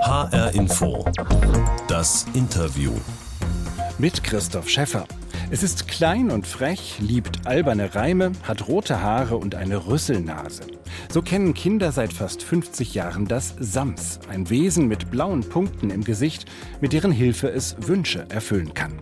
HR 0.00 0.54
Info. 0.54 1.04
Das 1.88 2.24
Interview. 2.32 2.92
Mit 3.98 4.22
Christoph 4.22 4.68
Schäffer. 4.68 5.06
Es 5.50 5.62
ist 5.62 5.88
klein 5.88 6.30
und 6.30 6.46
frech, 6.46 6.98
liebt 7.00 7.46
alberne 7.46 7.94
Reime, 7.94 8.32
hat 8.42 8.68
rote 8.68 9.02
Haare 9.02 9.36
und 9.36 9.54
eine 9.54 9.86
Rüsselnase. 9.86 10.62
So 11.10 11.20
kennen 11.20 11.52
Kinder 11.52 11.90
seit 11.90 12.12
fast 12.12 12.42
50 12.42 12.94
Jahren 12.94 13.26
das 13.26 13.54
Sams, 13.58 14.20
ein 14.28 14.48
Wesen 14.50 14.86
mit 14.86 15.10
blauen 15.10 15.40
Punkten 15.40 15.90
im 15.90 16.04
Gesicht, 16.04 16.46
mit 16.80 16.92
deren 16.92 17.12
Hilfe 17.12 17.48
es 17.48 17.76
Wünsche 17.80 18.26
erfüllen 18.28 18.74
kann. 18.74 18.92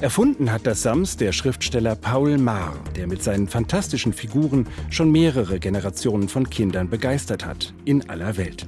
Erfunden 0.00 0.52
hat 0.52 0.66
das 0.66 0.82
Sams 0.82 1.16
der 1.16 1.32
Schriftsteller 1.32 1.96
Paul 1.96 2.38
Maar, 2.38 2.74
der 2.96 3.06
mit 3.06 3.22
seinen 3.22 3.48
fantastischen 3.48 4.12
Figuren 4.12 4.66
schon 4.90 5.10
mehrere 5.10 5.58
Generationen 5.58 6.28
von 6.28 6.48
Kindern 6.48 6.88
begeistert 6.88 7.44
hat, 7.44 7.74
in 7.84 8.08
aller 8.08 8.36
Welt. 8.36 8.66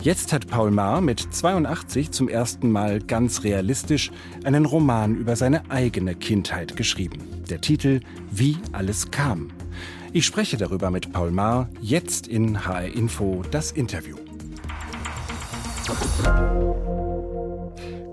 Jetzt 0.00 0.32
hat 0.32 0.46
Paul 0.46 0.70
Maar 0.70 1.00
mit 1.00 1.18
82 1.34 2.12
zum 2.12 2.28
ersten 2.28 2.70
Mal 2.70 3.00
ganz 3.00 3.42
realistisch 3.42 4.12
einen 4.44 4.64
Roman 4.64 5.16
über 5.16 5.34
seine 5.34 5.68
eigene 5.70 6.14
Kindheit 6.14 6.76
geschrieben. 6.76 7.18
Der 7.50 7.60
Titel 7.60 8.00
Wie 8.30 8.58
alles 8.70 9.10
kam. 9.10 9.50
Ich 10.12 10.24
spreche 10.24 10.56
darüber 10.56 10.92
mit 10.92 11.12
Paul 11.12 11.32
Maar 11.32 11.68
jetzt 11.80 12.28
in 12.28 12.64
HR 12.64 12.94
Info 12.94 13.42
das 13.50 13.72
Interview. 13.72 14.16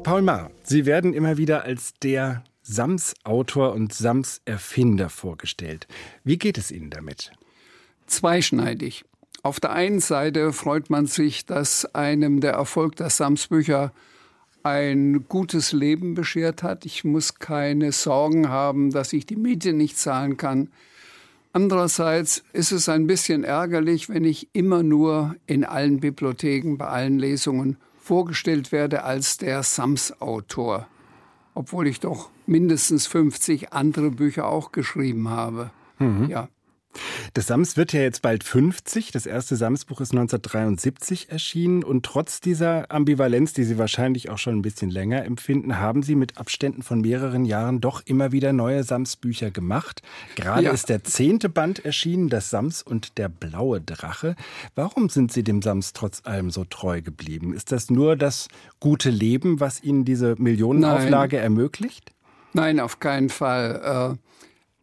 Paul 0.01 0.23
Maar, 0.23 0.49
Sie 0.63 0.87
werden 0.87 1.13
immer 1.13 1.37
wieder 1.37 1.65
als 1.65 1.93
der 2.01 2.43
Sams-Autor 2.63 3.73
und 3.73 3.93
Sams-Erfinder 3.93 5.09
vorgestellt. 5.09 5.87
Wie 6.23 6.39
geht 6.39 6.57
es 6.57 6.71
Ihnen 6.71 6.89
damit? 6.89 7.31
Zweischneidig. 8.07 9.05
Auf 9.45 9.59
der 9.59 9.73
einen 9.73 9.99
Seite 9.99 10.53
freut 10.53 10.89
man 10.89 11.05
sich, 11.05 11.45
dass 11.45 11.85
einem 11.93 12.39
der 12.41 12.53
Erfolg 12.53 12.95
der 12.95 13.11
Sams-Bücher 13.11 13.91
ein 14.63 15.25
gutes 15.29 15.71
Leben 15.71 16.15
beschert 16.15 16.63
hat. 16.63 16.83
Ich 16.83 17.03
muss 17.03 17.35
keine 17.35 17.91
Sorgen 17.91 18.49
haben, 18.49 18.89
dass 18.89 19.13
ich 19.13 19.27
die 19.27 19.35
Miete 19.35 19.73
nicht 19.73 19.99
zahlen 19.99 20.37
kann. 20.37 20.69
Andererseits 21.53 22.43
ist 22.53 22.71
es 22.71 22.89
ein 22.89 23.05
bisschen 23.05 23.43
ärgerlich, 23.43 24.09
wenn 24.09 24.23
ich 24.23 24.47
immer 24.53 24.81
nur 24.81 25.35
in 25.45 25.63
allen 25.63 25.99
Bibliotheken, 25.99 26.77
bei 26.77 26.87
allen 26.87 27.19
Lesungen 27.19 27.77
vorgestellt 28.01 28.71
werde 28.71 29.03
als 29.03 29.37
der 29.37 29.61
Sams-Autor, 29.61 30.87
obwohl 31.53 31.85
ich 31.85 31.99
doch 31.99 32.31
mindestens 32.47 33.05
50 33.05 33.73
andere 33.73 34.09
Bücher 34.09 34.47
auch 34.47 34.71
geschrieben 34.71 35.29
habe. 35.29 35.69
Mhm. 35.99 36.31
Ja. 36.31 36.49
Das 37.33 37.47
Sams 37.47 37.77
wird 37.77 37.93
ja 37.93 38.01
jetzt 38.01 38.21
bald 38.21 38.43
50. 38.43 39.11
Das 39.11 39.25
erste 39.25 39.55
Sams-Buch 39.55 40.01
ist 40.01 40.11
1973 40.11 41.29
erschienen. 41.29 41.83
Und 41.83 42.05
trotz 42.05 42.41
dieser 42.41 42.91
Ambivalenz, 42.91 43.53
die 43.53 43.63
Sie 43.63 43.77
wahrscheinlich 43.77 44.29
auch 44.29 44.37
schon 44.37 44.57
ein 44.57 44.61
bisschen 44.61 44.89
länger 44.89 45.25
empfinden, 45.25 45.79
haben 45.79 46.03
Sie 46.03 46.15
mit 46.15 46.37
Abständen 46.37 46.81
von 46.81 47.01
mehreren 47.01 47.45
Jahren 47.45 47.81
doch 47.81 48.01
immer 48.05 48.31
wieder 48.31 48.53
neue 48.53 48.83
Sams-Bücher 48.83 49.51
gemacht. 49.51 50.01
Gerade 50.35 50.63
ja. 50.63 50.71
ist 50.71 50.89
der 50.89 51.03
zehnte 51.03 51.49
Band 51.49 51.83
erschienen, 51.83 52.29
das 52.29 52.49
Sams 52.49 52.81
und 52.81 53.17
der 53.17 53.29
blaue 53.29 53.81
Drache. 53.81 54.35
Warum 54.75 55.09
sind 55.09 55.31
Sie 55.31 55.43
dem 55.43 55.61
Sams 55.61 55.93
trotz 55.93 56.21
allem 56.25 56.51
so 56.51 56.65
treu 56.65 57.01
geblieben? 57.01 57.53
Ist 57.53 57.71
das 57.71 57.89
nur 57.89 58.15
das 58.15 58.47
gute 58.79 59.09
Leben, 59.09 59.59
was 59.59 59.83
Ihnen 59.83 60.05
diese 60.05 60.35
Millionenauflage 60.37 61.37
Nein. 61.37 61.43
ermöglicht? 61.43 62.11
Nein, 62.53 62.79
auf 62.79 62.99
keinen 62.99 63.29
Fall. 63.29 64.17
Äh 64.17 64.25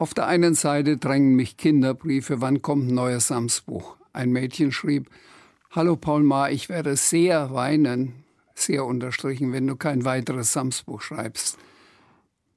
auf 0.02 0.14
der 0.14 0.26
einen 0.26 0.56
Seite 0.56 0.96
drängen 0.96 1.36
mich 1.36 1.56
Kinderbriefe, 1.56 2.40
wann 2.40 2.60
kommt 2.60 2.90
ein 2.90 2.94
neues 2.94 3.28
Samsbuch? 3.28 3.96
Ein 4.12 4.32
Mädchen 4.32 4.72
schrieb, 4.72 5.08
Hallo 5.70 5.94
Paul 5.94 6.24
Ma, 6.24 6.48
ich 6.48 6.68
werde 6.68 6.96
sehr 6.96 7.54
weinen, 7.54 8.12
sehr 8.52 8.84
unterstrichen, 8.84 9.52
wenn 9.52 9.68
du 9.68 9.76
kein 9.76 10.04
weiteres 10.04 10.52
Samsbuch 10.52 11.02
schreibst. 11.02 11.56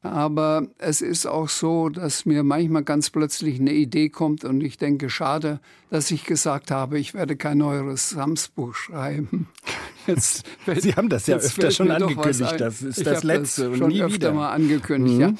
Aber 0.01 0.67
es 0.79 1.01
ist 1.01 1.27
auch 1.27 1.47
so, 1.47 1.89
dass 1.89 2.25
mir 2.25 2.41
manchmal 2.41 2.83
ganz 2.83 3.11
plötzlich 3.11 3.59
eine 3.59 3.73
Idee 3.73 4.09
kommt 4.09 4.43
und 4.43 4.61
ich 4.61 4.79
denke, 4.79 5.11
schade, 5.11 5.59
dass 5.91 6.09
ich 6.09 6.23
gesagt 6.23 6.71
habe, 6.71 6.97
ich 6.97 7.13
werde 7.13 7.35
kein 7.35 7.59
neues 7.59 8.09
Samsbuch 8.09 8.73
schreiben. 8.73 9.49
Jetzt, 10.07 10.47
Sie 10.77 10.95
haben 10.95 11.09
das 11.09 11.27
ja 11.27 11.37
öfter 11.37 11.69
schon 11.69 11.91
angekündigt, 11.91 12.59
das 12.59 12.81
ist 12.81 12.97
ich 12.97 13.03
das 13.03 13.23
letzte 13.23 13.69
das 13.69 13.77
schon 13.77 13.89
nie 13.89 14.01
öfter 14.01 14.15
wieder. 14.15 14.33
mal 14.33 14.51
angekündigt, 14.51 15.15
mhm. 15.15 15.21
ja. 15.21 15.33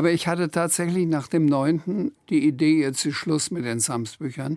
Aber 0.00 0.12
ich 0.12 0.26
hatte 0.26 0.50
tatsächlich 0.50 1.06
nach 1.06 1.28
dem 1.28 1.44
neunten 1.44 2.12
die 2.30 2.48
Idee, 2.48 2.80
jetzt 2.80 3.04
ist 3.04 3.16
Schluss 3.16 3.50
mit 3.50 3.66
den 3.66 3.80
Samsbüchern. 3.80 4.56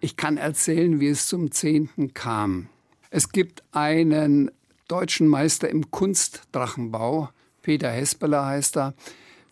Ich 0.00 0.16
kann 0.16 0.36
erzählen, 0.36 0.98
wie 0.98 1.06
es 1.06 1.28
zum 1.28 1.52
zehnten 1.52 2.12
kam. 2.12 2.66
Es 3.08 3.30
gibt 3.30 3.62
einen 3.70 4.50
deutschen 4.88 5.28
Meister 5.28 5.68
im 5.68 5.92
Kunstdrachenbau, 5.92 7.28
Peter 7.62 7.88
Hespeler 7.88 8.44
heißt 8.44 8.78
er, 8.78 8.94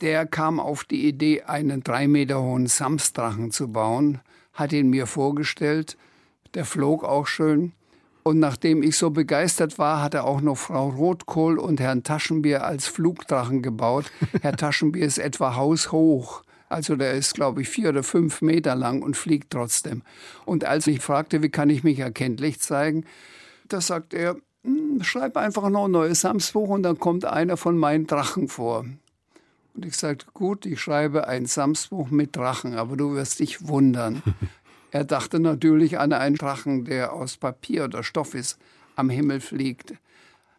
der 0.01 0.27
kam 0.27 0.59
auf 0.59 0.83
die 0.83 1.07
Idee, 1.07 1.43
einen 1.43 1.85
drei 1.85 2.09
Meter 2.09 2.43
hohen 2.43 2.67
Samsdrachen 2.67 3.53
zu 3.53 3.69
bauen, 3.69 4.19
hat 4.55 4.73
ihn 4.73 4.91
mir 4.91 5.07
vorgestellt. 5.07 5.97
Der 6.55 6.65
flog 6.65 7.05
auch 7.05 7.29
schön. 7.29 7.75
Und 8.29 8.41
nachdem 8.41 8.83
ich 8.83 8.99
so 8.99 9.09
begeistert 9.09 9.79
war, 9.79 10.03
hat 10.03 10.13
er 10.13 10.27
auch 10.27 10.43
noch 10.43 10.59
Frau 10.59 10.91
Rotkohl 10.91 11.59
und 11.59 11.81
Herrn 11.81 12.03
Taschenbier 12.03 12.63
als 12.63 12.87
Flugdrachen 12.87 13.63
gebaut. 13.63 14.13
Herr 14.43 14.55
Taschenbier 14.55 15.07
ist 15.07 15.17
etwa 15.17 15.57
haushoch. 15.57 16.43
Also 16.69 16.97
der 16.97 17.15
ist, 17.15 17.33
glaube 17.33 17.63
ich, 17.63 17.71
vier 17.71 17.89
oder 17.89 18.03
fünf 18.03 18.43
Meter 18.43 18.75
lang 18.75 19.01
und 19.01 19.17
fliegt 19.17 19.49
trotzdem. 19.49 20.03
Und 20.45 20.67
als 20.67 20.87
ich 20.87 21.01
fragte, 21.01 21.43
wie 21.43 21.49
kann 21.49 21.71
ich 21.71 21.85
mich 21.85 22.01
erkenntlich 22.01 22.61
zeigen, 22.61 23.07
da 23.67 23.81
sagt 23.81 24.13
er, 24.13 24.37
hm, 24.63 25.03
schreib 25.03 25.39
einfach 25.39 25.71
noch 25.71 25.87
ein 25.87 25.93
neues 25.93 26.21
Samsbuch 26.21 26.69
und 26.69 26.83
dann 26.83 26.99
kommt 26.99 27.25
einer 27.25 27.57
von 27.57 27.79
meinen 27.79 28.07
Drachen 28.07 28.49
vor. 28.49 28.85
Und 29.75 29.87
ich 29.87 29.97
sagte, 29.97 30.27
gut, 30.35 30.67
ich 30.67 30.83
schreibe 30.83 31.29
ein 31.29 31.47
Samsbuch 31.47 32.11
mit 32.11 32.37
Drachen, 32.37 32.75
aber 32.75 32.95
du 32.99 33.15
wirst 33.15 33.41
dich 33.41 33.67
wundern. 33.67 34.23
Er 34.91 35.05
dachte 35.05 35.39
natürlich 35.41 35.99
an 35.99 36.13
einen 36.13 36.37
Drachen, 36.37 36.85
der 36.85 37.13
aus 37.13 37.37
Papier 37.37 37.85
oder 37.85 38.03
Stoff 38.03 38.35
ist, 38.35 38.59
am 38.97 39.11
Himmel 39.11 39.41
fliegt. 39.41 39.95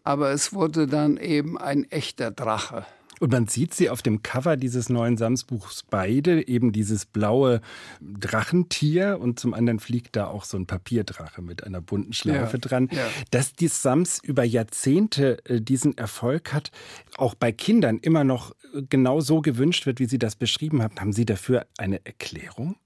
Aber 0.03 0.31
es 0.31 0.53
wurde 0.53 0.87
dann 0.87 1.17
eben 1.17 1.57
ein 1.57 1.89
echter 1.91 2.31
Drache. 2.31 2.85
Und 3.19 3.33
man 3.33 3.47
sieht 3.47 3.73
sie 3.73 3.89
auf 3.89 4.01
dem 4.01 4.23
Cover 4.23 4.55
dieses 4.55 4.89
neuen 4.89 5.17
Sams-Buchs 5.17 5.83
beide, 5.89 6.47
eben 6.47 6.71
dieses 6.71 7.05
blaue 7.05 7.61
Drachentier 8.01 9.19
und 9.19 9.39
zum 9.39 9.53
anderen 9.53 9.79
fliegt 9.79 10.15
da 10.15 10.27
auch 10.27 10.45
so 10.45 10.57
ein 10.57 10.65
Papierdrache 10.65 11.41
mit 11.41 11.65
einer 11.65 11.81
bunten 11.81 12.13
Schleife 12.13 12.57
ja, 12.57 12.59
dran. 12.59 12.89
Ja. 12.91 13.05
Dass 13.31 13.53
die 13.53 13.67
Sams 13.67 14.19
über 14.23 14.43
Jahrzehnte 14.43 15.43
äh, 15.45 15.59
diesen 15.59 15.97
Erfolg 15.97 16.53
hat, 16.53 16.71
auch 17.17 17.35
bei 17.35 17.51
Kindern 17.51 17.97
immer 17.97 18.23
noch 18.23 18.51
äh, 18.73 18.83
genau 18.89 19.19
so 19.19 19.41
gewünscht 19.41 19.85
wird, 19.85 19.99
wie 19.99 20.05
Sie 20.05 20.19
das 20.19 20.37
beschrieben 20.37 20.81
haben, 20.81 20.95
haben 20.97 21.13
Sie 21.13 21.25
dafür 21.25 21.67
eine 21.77 22.05
Erklärung? 22.05 22.77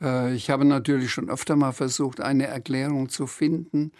Äh, 0.00 0.34
ich 0.34 0.50
habe 0.50 0.64
natürlich 0.64 1.10
schon 1.10 1.30
öfter 1.30 1.56
mal 1.56 1.72
versucht, 1.72 2.20
eine 2.20 2.46
Erklärung 2.46 3.08
zu 3.08 3.26
finden. 3.26 3.92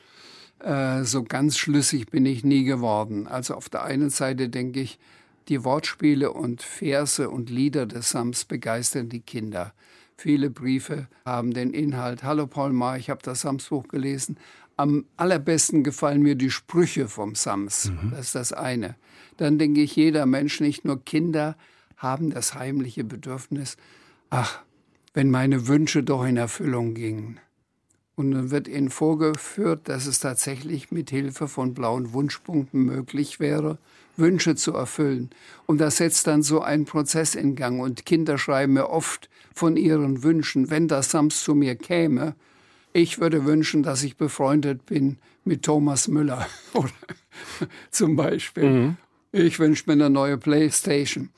Äh, 0.60 1.04
so 1.04 1.22
ganz 1.22 1.58
schlüssig 1.58 2.10
bin 2.10 2.26
ich 2.26 2.44
nie 2.44 2.64
geworden. 2.64 3.26
Also 3.26 3.54
auf 3.54 3.68
der 3.68 3.84
einen 3.84 4.10
Seite 4.10 4.48
denke 4.48 4.80
ich, 4.80 4.98
die 5.48 5.62
Wortspiele 5.64 6.32
und 6.32 6.62
Verse 6.62 7.28
und 7.30 7.50
Lieder 7.50 7.86
des 7.86 8.10
Sams 8.10 8.44
begeistern 8.44 9.08
die 9.08 9.20
Kinder. 9.20 9.72
Viele 10.16 10.50
Briefe 10.50 11.08
haben 11.24 11.52
den 11.52 11.72
Inhalt, 11.72 12.22
Hallo 12.22 12.46
Paul 12.46 12.72
Ma, 12.72 12.96
ich 12.96 13.10
habe 13.10 13.20
das 13.22 13.42
Sams-Buch 13.42 13.86
gelesen. 13.88 14.38
Am 14.76 15.04
allerbesten 15.16 15.84
gefallen 15.84 16.22
mir 16.22 16.34
die 16.34 16.50
Sprüche 16.50 17.08
vom 17.08 17.34
Sams. 17.34 17.90
Mhm. 17.90 18.10
Das 18.10 18.20
ist 18.20 18.34
das 18.34 18.52
eine. 18.52 18.96
Dann 19.36 19.58
denke 19.58 19.82
ich, 19.82 19.94
jeder 19.94 20.26
Mensch, 20.26 20.60
nicht 20.60 20.84
nur 20.84 21.04
Kinder, 21.04 21.56
haben 21.96 22.30
das 22.30 22.54
heimliche 22.54 23.04
Bedürfnis, 23.04 23.76
ach, 24.30 24.62
wenn 25.16 25.30
meine 25.30 25.66
Wünsche 25.66 26.02
doch 26.02 26.26
in 26.26 26.36
Erfüllung 26.36 26.92
gingen. 26.92 27.40
Und 28.16 28.32
dann 28.32 28.50
wird 28.50 28.68
ihnen 28.68 28.90
vorgeführt, 28.90 29.88
dass 29.88 30.04
es 30.04 30.20
tatsächlich 30.20 30.92
mit 30.92 31.08
Hilfe 31.08 31.48
von 31.48 31.72
blauen 31.72 32.12
Wunschpunkten 32.12 32.84
möglich 32.84 33.40
wäre, 33.40 33.78
Wünsche 34.18 34.56
zu 34.56 34.74
erfüllen. 34.74 35.30
Und 35.64 35.80
das 35.80 35.96
setzt 35.96 36.26
dann 36.26 36.42
so 36.42 36.60
einen 36.60 36.84
Prozess 36.84 37.34
in 37.34 37.56
Gang. 37.56 37.80
Und 37.80 38.04
Kinder 38.04 38.36
schreiben 38.36 38.74
mir 38.74 38.90
oft 38.90 39.30
von 39.54 39.78
ihren 39.78 40.22
Wünschen, 40.22 40.68
wenn 40.68 40.86
das 40.86 41.10
Sams 41.12 41.42
zu 41.42 41.54
mir 41.54 41.76
käme, 41.76 42.34
ich 42.92 43.18
würde 43.18 43.46
wünschen, 43.46 43.82
dass 43.82 44.02
ich 44.02 44.18
befreundet 44.18 44.84
bin 44.84 45.16
mit 45.44 45.62
Thomas 45.62 46.08
Müller. 46.08 46.46
zum 47.90 48.16
Beispiel. 48.16 48.70
Mhm. 48.70 48.96
Ich 49.32 49.58
wünsche 49.58 49.84
mir 49.86 49.94
eine 49.94 50.10
neue 50.10 50.36
Playstation 50.36 51.30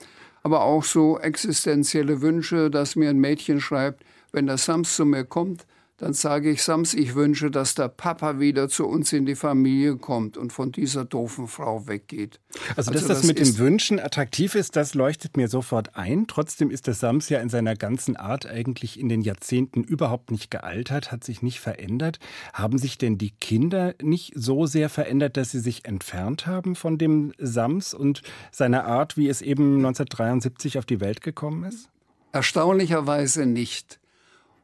aber 0.48 0.62
auch 0.62 0.82
so 0.82 1.18
existenzielle 1.18 2.22
Wünsche, 2.22 2.70
dass 2.70 2.96
mir 2.96 3.10
ein 3.10 3.18
Mädchen 3.18 3.60
schreibt, 3.60 4.02
wenn 4.32 4.46
der 4.46 4.56
Sams 4.56 4.96
zu 4.96 5.04
mir 5.04 5.24
kommt, 5.24 5.66
dann 5.98 6.12
sage 6.12 6.48
ich 6.50 6.62
Sams, 6.62 6.94
ich 6.94 7.16
wünsche, 7.16 7.50
dass 7.50 7.74
der 7.74 7.88
Papa 7.88 8.38
wieder 8.38 8.68
zu 8.68 8.86
uns 8.86 9.12
in 9.12 9.26
die 9.26 9.34
Familie 9.34 9.96
kommt 9.96 10.36
und 10.36 10.52
von 10.52 10.70
dieser 10.70 11.04
doofen 11.04 11.48
Frau 11.48 11.88
weggeht. 11.88 12.38
Also, 12.76 12.92
dass 12.92 13.02
also, 13.02 13.08
das, 13.08 13.18
das 13.18 13.26
mit 13.26 13.40
dem 13.40 13.58
Wünschen 13.58 13.98
attraktiv 13.98 14.54
ist, 14.54 14.76
das 14.76 14.94
leuchtet 14.94 15.36
mir 15.36 15.48
sofort 15.48 15.96
ein. 15.96 16.28
Trotzdem 16.28 16.70
ist 16.70 16.86
der 16.86 16.94
Sams 16.94 17.28
ja 17.30 17.40
in 17.40 17.48
seiner 17.48 17.74
ganzen 17.74 18.14
Art 18.14 18.46
eigentlich 18.46 18.98
in 18.98 19.08
den 19.08 19.22
Jahrzehnten 19.22 19.82
überhaupt 19.82 20.30
nicht 20.30 20.52
gealtert, 20.52 21.10
hat 21.10 21.24
sich 21.24 21.42
nicht 21.42 21.58
verändert. 21.58 22.20
Haben 22.52 22.78
sich 22.78 22.96
denn 22.96 23.18
die 23.18 23.32
Kinder 23.32 23.96
nicht 24.00 24.32
so 24.36 24.66
sehr 24.66 24.90
verändert, 24.90 25.36
dass 25.36 25.50
sie 25.50 25.60
sich 25.60 25.84
entfernt 25.84 26.46
haben 26.46 26.76
von 26.76 26.98
dem 26.98 27.32
Sams 27.38 27.92
und 27.92 28.22
seiner 28.52 28.84
Art, 28.84 29.16
wie 29.16 29.28
es 29.28 29.42
eben 29.42 29.78
1973 29.78 30.78
auf 30.78 30.86
die 30.86 31.00
Welt 31.00 31.22
gekommen 31.22 31.64
ist? 31.64 31.90
Erstaunlicherweise 32.30 33.46
nicht. 33.46 33.98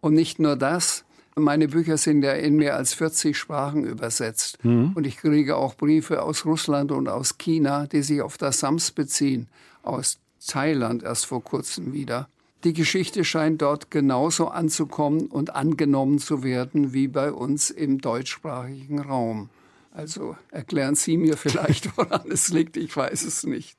Und 0.00 0.14
nicht 0.14 0.38
nur 0.38 0.54
das, 0.54 1.03
meine 1.36 1.68
Bücher 1.68 1.96
sind 1.96 2.22
ja 2.22 2.32
in 2.32 2.56
mehr 2.56 2.76
als 2.76 2.94
40 2.94 3.36
Sprachen 3.36 3.84
übersetzt. 3.84 4.64
Mhm. 4.64 4.92
Und 4.94 5.06
ich 5.06 5.16
kriege 5.16 5.56
auch 5.56 5.74
Briefe 5.74 6.22
aus 6.22 6.44
Russland 6.44 6.92
und 6.92 7.08
aus 7.08 7.38
China, 7.38 7.86
die 7.86 8.02
sich 8.02 8.22
auf 8.22 8.38
das 8.38 8.60
Sams 8.60 8.90
beziehen. 8.90 9.48
Aus 9.82 10.18
Thailand 10.46 11.02
erst 11.02 11.26
vor 11.26 11.42
kurzem 11.42 11.92
wieder. 11.92 12.28
Die 12.64 12.72
Geschichte 12.72 13.24
scheint 13.24 13.60
dort 13.60 13.90
genauso 13.90 14.48
anzukommen 14.48 15.26
und 15.26 15.54
angenommen 15.54 16.18
zu 16.18 16.42
werden 16.42 16.92
wie 16.94 17.08
bei 17.08 17.30
uns 17.30 17.70
im 17.70 18.00
deutschsprachigen 18.00 19.00
Raum. 19.00 19.50
Also 19.90 20.36
erklären 20.50 20.94
Sie 20.94 21.16
mir 21.16 21.36
vielleicht, 21.36 21.96
woran 21.96 22.30
es 22.30 22.48
liegt. 22.48 22.76
Ich 22.76 22.96
weiß 22.96 23.22
es 23.24 23.44
nicht. 23.44 23.76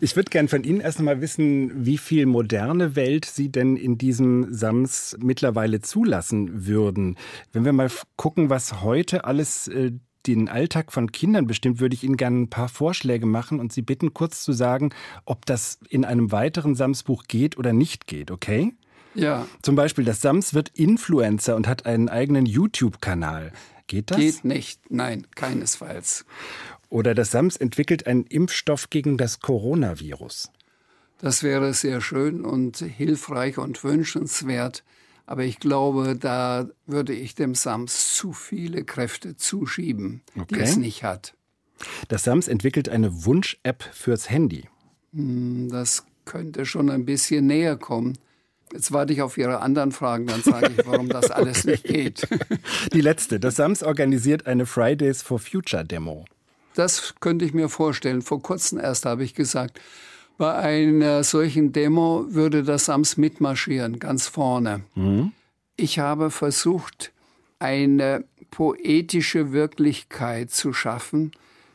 Ich 0.00 0.16
würde 0.16 0.30
gern 0.30 0.48
von 0.48 0.64
Ihnen 0.64 0.80
erst 0.80 0.98
einmal 0.98 1.20
wissen, 1.20 1.84
wie 1.84 1.98
viel 1.98 2.26
moderne 2.26 2.96
Welt 2.96 3.24
Sie 3.24 3.50
denn 3.50 3.76
in 3.76 3.98
diesem 3.98 4.52
Sams 4.52 5.16
mittlerweile 5.20 5.80
zulassen 5.80 6.66
würden. 6.66 7.16
Wenn 7.52 7.64
wir 7.64 7.72
mal 7.72 7.90
gucken, 8.16 8.50
was 8.50 8.82
heute 8.82 9.24
alles 9.24 9.68
äh, 9.68 9.92
den 10.26 10.48
Alltag 10.48 10.92
von 10.92 11.12
Kindern 11.12 11.46
bestimmt, 11.46 11.80
würde 11.80 11.94
ich 11.94 12.04
Ihnen 12.04 12.16
gerne 12.16 12.40
ein 12.40 12.50
paar 12.50 12.68
Vorschläge 12.68 13.26
machen 13.26 13.60
und 13.60 13.72
Sie 13.72 13.82
bitten, 13.82 14.14
kurz 14.14 14.42
zu 14.42 14.52
sagen, 14.52 14.90
ob 15.24 15.46
das 15.46 15.78
in 15.88 16.04
einem 16.04 16.32
weiteren 16.32 16.74
Sams-Buch 16.74 17.24
geht 17.28 17.58
oder 17.58 17.72
nicht 17.72 18.06
geht, 18.06 18.30
okay? 18.30 18.72
Ja. 19.14 19.46
Zum 19.62 19.76
Beispiel, 19.76 20.04
das 20.04 20.20
Sams 20.20 20.54
wird 20.54 20.70
Influencer 20.70 21.56
und 21.56 21.68
hat 21.68 21.86
einen 21.86 22.08
eigenen 22.08 22.46
YouTube-Kanal. 22.46 23.52
Geht 23.86 24.10
das? 24.10 24.18
Geht 24.18 24.44
nicht, 24.44 24.90
nein, 24.90 25.26
keinesfalls. 25.34 26.24
Oder 26.94 27.16
das 27.16 27.32
SAMS 27.32 27.56
entwickelt 27.56 28.06
einen 28.06 28.22
Impfstoff 28.22 28.88
gegen 28.88 29.18
das 29.18 29.40
Coronavirus. 29.40 30.52
Das 31.18 31.42
wäre 31.42 31.74
sehr 31.74 32.00
schön 32.00 32.44
und 32.44 32.76
hilfreich 32.76 33.58
und 33.58 33.82
wünschenswert. 33.82 34.84
Aber 35.26 35.42
ich 35.42 35.58
glaube, 35.58 36.14
da 36.14 36.68
würde 36.86 37.12
ich 37.12 37.34
dem 37.34 37.56
SAMS 37.56 38.14
zu 38.14 38.32
viele 38.32 38.84
Kräfte 38.84 39.34
zuschieben, 39.34 40.22
okay. 40.38 40.54
die 40.54 40.60
es 40.60 40.76
nicht 40.76 41.02
hat. 41.02 41.34
Das 42.06 42.22
SAMS 42.22 42.46
entwickelt 42.46 42.88
eine 42.88 43.24
Wunsch-App 43.24 43.82
fürs 43.92 44.30
Handy. 44.30 44.68
Hm, 45.12 45.70
das 45.72 46.06
könnte 46.24 46.64
schon 46.64 46.90
ein 46.90 47.04
bisschen 47.04 47.48
näher 47.48 47.76
kommen. 47.76 48.16
Jetzt 48.72 48.92
warte 48.92 49.12
ich 49.12 49.20
auf 49.20 49.36
Ihre 49.36 49.58
anderen 49.62 49.90
Fragen, 49.90 50.28
dann 50.28 50.42
sage 50.44 50.70
ich, 50.78 50.86
warum 50.86 51.08
das 51.08 51.28
alles 51.32 51.64
okay. 51.64 51.70
nicht 51.72 51.84
geht. 51.84 52.28
Die 52.92 53.00
letzte. 53.00 53.40
Das 53.40 53.56
SAMS 53.56 53.82
organisiert 53.82 54.46
eine 54.46 54.64
Fridays 54.64 55.22
for 55.22 55.40
Future 55.40 55.84
Demo. 55.84 56.24
Das 56.74 57.14
könnte 57.20 57.44
ich 57.44 57.54
mir 57.54 57.68
vorstellen. 57.68 58.22
Vor 58.22 58.42
kurzem 58.42 58.78
erst 58.78 59.06
habe 59.06 59.24
ich 59.24 59.34
gesagt, 59.34 59.80
bei 60.36 60.52
einer 60.54 61.22
solchen 61.22 61.72
Demo 61.72 62.26
würde 62.28 62.64
das 62.64 62.86
SAMS 62.86 63.16
mitmarschieren, 63.16 64.00
ganz 64.00 64.26
vorne. 64.26 64.82
Mhm. 64.94 65.32
Ich 65.76 65.98
habe 66.00 66.30
versucht, 66.30 67.12
eine 67.60 68.24
poetische 68.50 69.52
Wirklichkeit 69.52 70.50
zu 70.50 70.72
schaffen, 70.72 71.32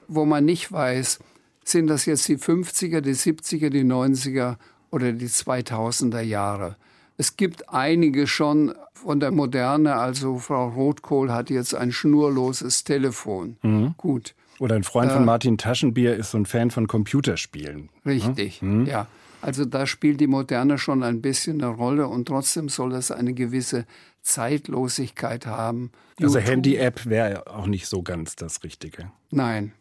wo 0.08 0.26
man 0.26 0.46
nicht 0.46 0.72
weiß, 0.72 1.20
sind 1.64 1.88
das 1.88 2.06
jetzt 2.06 2.28
die 2.28 2.38
50er, 2.38 3.02
die 3.02 3.16
70er, 3.16 3.70
die 3.70 3.84
90er 3.84 4.58
oder 4.92 5.14
die 5.14 5.28
2000er 5.28 6.22
Jahre. 6.22 6.76
Es 7.20 7.36
gibt 7.36 7.68
einige 7.68 8.28
schon 8.28 8.74
von 8.94 9.20
der 9.20 9.32
Moderne, 9.32 9.96
also 9.96 10.38
Frau 10.38 10.70
Rotkohl 10.70 11.34
hat 11.34 11.50
jetzt 11.50 11.76
ein 11.76 11.92
schnurloses 11.92 12.86
Telefon. 12.86 13.58
Mhm. 13.62 13.94
Gut. 13.98 14.36
Oder 14.58 14.76
ein 14.76 14.86
Freund 14.86 15.12
von 15.12 15.24
äh, 15.24 15.26
Martin 15.26 15.58
Taschenbier 15.58 16.16
ist 16.16 16.32
so 16.32 16.38
ein 16.38 16.46
Fan 16.46 16.72
von 16.72 16.88
Computerspielen. 16.88 17.90
Richtig, 18.06 18.62
mhm. 18.62 18.86
ja. 18.86 19.08
Also 19.42 19.66
da 19.66 19.86
spielt 19.86 20.22
die 20.22 20.28
Moderne 20.28 20.78
schon 20.78 21.04
ein 21.04 21.22
bisschen 21.22 21.62
eine 21.62 21.74
Rolle 21.74 22.08
und 22.08 22.30
trotzdem 22.30 22.70
soll 22.70 22.92
das 22.92 23.12
eine 23.12 23.34
gewisse 23.34 23.86
Zeitlosigkeit 24.22 25.46
haben. 25.46 25.92
Also 26.22 26.40
Handy-App 26.40 27.06
wäre 27.06 27.48
auch 27.48 27.68
nicht 27.68 27.88
so 27.88 28.02
ganz 28.02 28.38
das 28.38 28.64
Richtige. 28.64 29.12
Nein. 29.30 29.74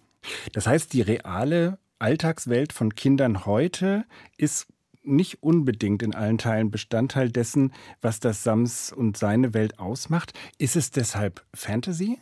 Das 0.54 0.66
heißt, 0.66 0.92
die 0.92 1.02
reale 1.02 1.78
Alltagswelt 2.00 2.72
von 2.72 2.96
Kindern 2.96 3.46
heute 3.46 4.06
ist 4.38 4.66
nicht 5.08 5.42
unbedingt 5.42 6.02
in 6.02 6.14
allen 6.14 6.38
Teilen 6.38 6.70
Bestandteil 6.70 7.30
dessen, 7.30 7.72
was 8.00 8.20
das 8.20 8.42
Sams 8.42 8.92
und 8.92 9.16
seine 9.16 9.54
Welt 9.54 9.78
ausmacht. 9.78 10.32
Ist 10.58 10.76
es 10.76 10.90
deshalb 10.90 11.44
Fantasy? 11.54 12.18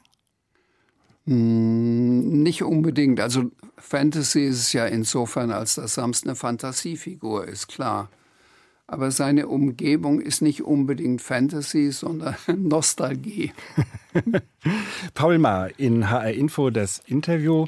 Hm, 1.27 2.43
nicht 2.43 2.63
unbedingt. 2.63 3.21
Also 3.21 3.51
Fantasy 3.77 4.45
ist 4.47 4.61
es 4.61 4.73
ja 4.73 4.87
insofern, 4.87 5.51
als 5.51 5.75
dass 5.75 5.95
Sams 5.95 6.25
eine 6.25 6.37
Fantasiefigur 6.37 7.47
ist, 7.47 7.69
klar. 7.69 8.09
Aber 8.89 9.11
seine 9.11 9.49
Umgebung 9.49 10.21
ist 10.21 10.43
nicht 10.43 10.63
unbedingt 10.63 11.21
Fantasy, 11.21 11.91
sondern 11.91 12.37
Nostalgie. 12.57 13.53
Paul 15.15 15.39
Maar 15.39 15.79
in 15.79 16.09
HR 16.09 16.31
Info 16.31 16.71
das 16.71 17.01
Interview. 17.07 17.67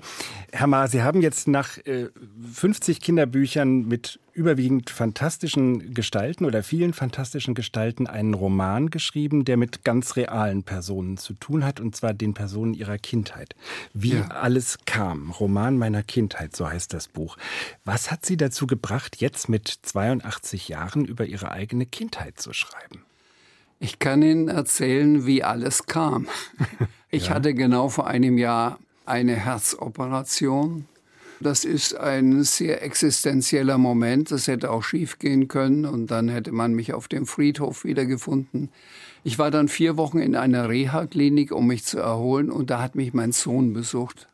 Herr 0.53 0.69
Maar, 0.69 0.87
Sie 0.87 1.03
haben 1.03 1.21
jetzt 1.21 1.49
nach 1.49 1.79
äh, 1.79 2.09
50 2.53 3.01
Kinderbüchern 3.01 3.89
mit 3.89 4.21
überwiegend 4.39 4.89
fantastischen 4.89 5.93
Gestalten 5.93 6.45
oder 6.45 6.63
vielen 6.63 6.93
fantastischen 6.93 7.55
Gestalten 7.55 8.07
einen 8.07 8.35
Roman 8.35 8.89
geschrieben, 8.89 9.45
der 9.45 9.57
mit 9.57 9.85
ganz 9.85 10.15
realen 10.15 10.63
Personen 10.63 11.19
zu 11.19 11.35
tun 11.35 11.65
hat, 11.65 11.81
und 11.81 11.97
zwar 11.97 12.15
den 12.15 12.35
Personen 12.35 12.73
ihrer 12.73 12.99
Kindheit. 12.99 13.57
Wie 13.93 14.15
ja. 14.15 14.29
alles 14.29 14.79
kam. 14.87 15.33
Roman 15.33 15.77
meiner 15.77 16.05
Kindheit, 16.05 16.55
so 16.55 16.71
heißt 16.71 16.95
das 16.95 17.09
Buch. 17.09 17.37
Was 17.85 18.13
hat 18.13 18.25
Sie 18.25 18.37
dazu 18.37 18.69
gebracht, 18.69 19.17
jetzt 19.21 19.49
mit 19.49 19.69
82 19.83 20.69
Jahren 20.69 21.05
über 21.05 21.27
Ihre 21.27 21.51
eigene 21.51 21.85
Kindheit 21.85 22.41
zu 22.41 22.53
schreiben? 22.53 23.03
Ich 23.81 23.99
kann 23.99 24.23
Ihnen 24.23 24.49
erzählen, 24.49 25.27
wie 25.27 25.43
alles 25.43 25.87
kam. 25.87 26.29
Ich 27.11 27.29
ja. 27.29 27.37
hatte 27.37 27.55
genau 27.55 27.89
vor 27.89 28.07
einem 28.07 28.37
Jahr 28.37 28.79
eine 29.07 29.35
Herzoperation 29.35 30.87
das 31.41 31.65
ist 31.65 31.97
ein 31.97 32.43
sehr 32.43 32.83
existenzieller 32.83 33.79
Moment. 33.79 34.31
Das 34.31 34.49
hätte 34.49 34.71
auch 34.71 34.83
schief 34.83 35.19
gehen 35.19 35.49
können 35.49 35.85
und 35.85 36.11
dann 36.11 36.29
hätte 36.29 36.53
man 36.53 36.75
mich 36.75 36.93
auf 36.93 37.09
dem 37.09 37.27
Friedhof 37.27 37.85
wiedergefunden. 37.85 38.71
Ich 39.25 39.39
war 39.39 39.51
dann 39.51 39.69
vier 39.69 39.97
Wochen 39.97 40.19
in 40.19 40.37
einer 40.37 40.69
Reha-Klinik, 40.69 41.53
um 41.53 41.67
mich 41.67 41.85
zu 41.85 41.99
erholen 41.99 42.51
und 42.51 42.71
da 42.71 42.81
hat 42.81 42.95
mich 42.95 43.15
mein 43.15 43.33
Sohn 43.33 43.73
besucht, 43.73 44.29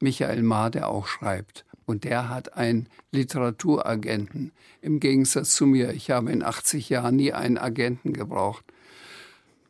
Michael 0.00 0.42
Maar, 0.42 0.70
der 0.70 0.88
auch 0.88 1.06
schreibt. 1.06 1.64
Und 1.84 2.04
der 2.04 2.28
hat 2.28 2.56
einen 2.56 2.88
Literaturagenten. 3.10 4.52
Im 4.80 5.00
Gegensatz 5.00 5.54
zu 5.54 5.66
mir. 5.66 5.92
Ich 5.92 6.10
habe 6.10 6.30
in 6.32 6.42
80 6.42 6.88
Jahren 6.88 7.16
nie 7.16 7.32
einen 7.32 7.58
Agenten 7.58 8.12
gebraucht. 8.12 8.64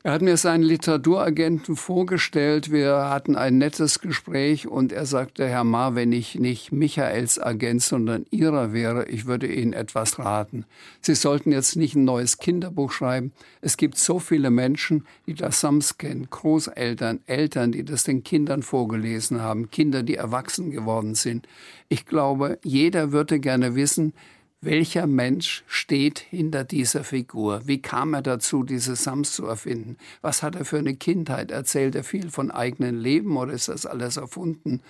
Er 0.05 0.15
hat 0.15 0.23
mir 0.23 0.37
seinen 0.37 0.65
Literaturagenten 0.65 1.77
vorgestellt. 1.77 2.73
Wir 2.73 3.09
hatten 3.09 3.37
ein 3.37 3.59
nettes 3.59 4.01
Gespräch 4.01 4.67
und 4.67 4.91
er 4.91 5.07
sagte, 5.07 5.47
Herr 5.47 5.63
Ma, 5.63 5.95
wenn 5.95 6.11
ich 6.11 6.35
nicht 6.35 6.73
Michaels 6.73 7.39
Agent, 7.39 7.83
sondern 7.83 8.27
Ihrer 8.33 8.73
wäre, 8.73 9.09
ich 9.09 9.27
würde 9.27 9.47
Ihnen 9.47 9.73
etwas 9.73 10.19
raten. 10.19 10.65
Sie 11.03 11.15
sollten 11.15 11.53
jetzt 11.53 11.77
nicht 11.77 11.95
ein 11.95 12.03
neues 12.03 12.39
Kinderbuch 12.39 12.91
schreiben. 12.91 13.31
Es 13.61 13.77
gibt 13.77 13.97
so 13.97 14.19
viele 14.19 14.51
Menschen, 14.51 15.07
die 15.29 15.35
das 15.35 15.61
Sams 15.61 15.99
kennen, 15.99 16.27
Großeltern, 16.29 17.21
Eltern, 17.27 17.71
die 17.71 17.85
das 17.85 18.03
den 18.03 18.25
Kindern 18.25 18.65
vorgelesen 18.65 19.41
haben, 19.41 19.71
Kinder, 19.71 20.03
die 20.03 20.17
erwachsen 20.17 20.73
geworden 20.73 21.15
sind. 21.15 21.47
Ich 21.89 22.07
glaube, 22.07 22.59
jeder 22.65 23.13
würde 23.13 23.39
gerne 23.39 23.77
wissen, 23.77 24.15
welcher 24.63 25.09
Mensch 25.09 25.65
steht 25.67 26.21
hinter 26.21 26.63
dieser 26.63 27.03
Figur? 27.03 27.63
Wie 27.67 27.83
kam 27.83 28.15
er 28.15 28.23
dazu, 28.23 28.63
diese 28.63 28.95
Sams 28.95 29.33
zu 29.33 29.45
erfinden? 29.45 29.97
Was 30.21 30.43
hat 30.45 30.55
er 30.55 30.65
für 30.65 30.79
eine 30.79 30.95
Kindheit? 30.95 31.51
Erzählt 31.51 31.97
er 31.97 32.05
viel 32.05 32.31
von 32.31 32.53
eigenem 32.53 32.99
Leben 32.99 33.37
oder 33.37 33.53
ist 33.53 33.69
das 33.69 33.87
alles 33.87 34.17
erfunden? 34.17 34.81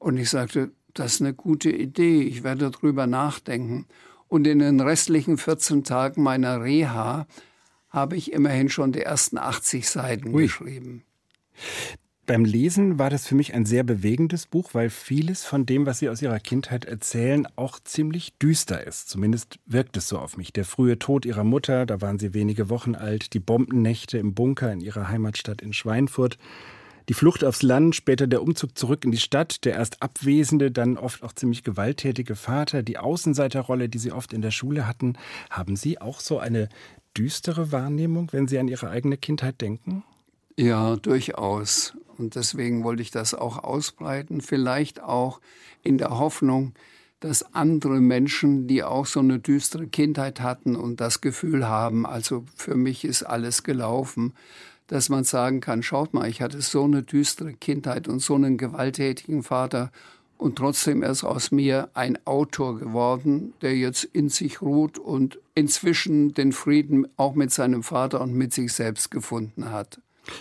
Und 0.00 0.18
ich 0.18 0.30
sagte, 0.30 0.72
das 0.94 1.14
ist 1.14 1.20
eine 1.20 1.32
gute 1.32 1.70
Idee, 1.70 2.22
ich 2.22 2.42
werde 2.42 2.70
darüber 2.70 3.06
nachdenken. 3.06 3.86
Und 4.26 4.48
in 4.48 4.58
den 4.58 4.80
restlichen 4.80 5.38
14 5.38 5.84
Tagen 5.84 6.22
meiner 6.22 6.60
Reha 6.60 7.26
habe 7.90 8.16
ich 8.16 8.32
immerhin 8.32 8.68
schon 8.68 8.90
die 8.90 9.02
ersten 9.02 9.38
80 9.38 9.88
Seiten 9.88 10.34
Ui. 10.34 10.42
geschrieben. 10.42 11.04
Beim 12.26 12.46
Lesen 12.46 12.98
war 12.98 13.10
das 13.10 13.26
für 13.26 13.34
mich 13.34 13.52
ein 13.52 13.66
sehr 13.66 13.84
bewegendes 13.84 14.46
Buch, 14.46 14.70
weil 14.72 14.88
vieles 14.88 15.44
von 15.44 15.66
dem, 15.66 15.84
was 15.84 15.98
Sie 15.98 16.08
aus 16.08 16.22
Ihrer 16.22 16.40
Kindheit 16.40 16.86
erzählen, 16.86 17.46
auch 17.56 17.78
ziemlich 17.80 18.38
düster 18.38 18.86
ist. 18.86 19.10
Zumindest 19.10 19.58
wirkt 19.66 19.98
es 19.98 20.08
so 20.08 20.18
auf 20.18 20.38
mich. 20.38 20.50
Der 20.50 20.64
frühe 20.64 20.98
Tod 20.98 21.26
Ihrer 21.26 21.44
Mutter, 21.44 21.84
da 21.84 22.00
waren 22.00 22.18
Sie 22.18 22.32
wenige 22.32 22.70
Wochen 22.70 22.94
alt, 22.94 23.34
die 23.34 23.40
Bombennächte 23.40 24.16
im 24.16 24.32
Bunker 24.32 24.72
in 24.72 24.80
Ihrer 24.80 25.08
Heimatstadt 25.08 25.60
in 25.60 25.74
Schweinfurt, 25.74 26.38
die 27.10 27.14
Flucht 27.14 27.44
aufs 27.44 27.60
Land, 27.60 27.94
später 27.94 28.26
der 28.26 28.40
Umzug 28.40 28.78
zurück 28.78 29.04
in 29.04 29.10
die 29.10 29.18
Stadt, 29.18 29.66
der 29.66 29.74
erst 29.74 30.02
abwesende, 30.02 30.70
dann 30.70 30.96
oft 30.96 31.22
auch 31.22 31.34
ziemlich 31.34 31.62
gewalttätige 31.62 32.36
Vater, 32.36 32.82
die 32.82 32.96
Außenseiterrolle, 32.96 33.90
die 33.90 33.98
Sie 33.98 34.12
oft 34.12 34.32
in 34.32 34.40
der 34.40 34.50
Schule 34.50 34.86
hatten. 34.86 35.18
Haben 35.50 35.76
Sie 35.76 36.00
auch 36.00 36.20
so 36.20 36.38
eine 36.38 36.70
düstere 37.18 37.70
Wahrnehmung, 37.70 38.32
wenn 38.32 38.48
Sie 38.48 38.58
an 38.58 38.68
Ihre 38.68 38.88
eigene 38.88 39.18
Kindheit 39.18 39.60
denken? 39.60 40.04
Ja, 40.58 40.96
durchaus. 40.96 41.94
Und 42.16 42.36
deswegen 42.36 42.84
wollte 42.84 43.02
ich 43.02 43.10
das 43.10 43.34
auch 43.34 43.58
ausbreiten, 43.64 44.40
vielleicht 44.40 45.02
auch 45.02 45.40
in 45.82 45.98
der 45.98 46.10
Hoffnung, 46.18 46.74
dass 47.18 47.54
andere 47.54 48.00
Menschen, 48.00 48.68
die 48.68 48.84
auch 48.84 49.06
so 49.06 49.20
eine 49.20 49.40
düstere 49.40 49.88
Kindheit 49.88 50.40
hatten 50.40 50.76
und 50.76 51.00
das 51.00 51.20
Gefühl 51.20 51.66
haben, 51.66 52.06
also 52.06 52.44
für 52.54 52.76
mich 52.76 53.04
ist 53.04 53.24
alles 53.24 53.62
gelaufen, 53.64 54.32
dass 54.86 55.08
man 55.08 55.24
sagen 55.24 55.60
kann, 55.60 55.82
schaut 55.82 56.14
mal, 56.14 56.28
ich 56.28 56.42
hatte 56.42 56.60
so 56.60 56.84
eine 56.84 57.02
düstere 57.02 57.54
Kindheit 57.54 58.06
und 58.06 58.20
so 58.20 58.34
einen 58.34 58.58
gewalttätigen 58.58 59.42
Vater 59.42 59.90
und 60.36 60.56
trotzdem 60.56 61.02
ist 61.02 61.24
aus 61.24 61.50
mir 61.50 61.88
ein 61.94 62.18
Autor 62.26 62.78
geworden, 62.78 63.54
der 63.62 63.76
jetzt 63.76 64.04
in 64.04 64.28
sich 64.28 64.60
ruht 64.60 64.98
und 64.98 65.40
inzwischen 65.54 66.34
den 66.34 66.52
Frieden 66.52 67.08
auch 67.16 67.34
mit 67.34 67.50
seinem 67.50 67.82
Vater 67.82 68.20
und 68.20 68.34
mit 68.34 68.52
sich 68.52 68.72
selbst 68.72 69.10
gefunden 69.10 69.70
hat. 69.70 70.00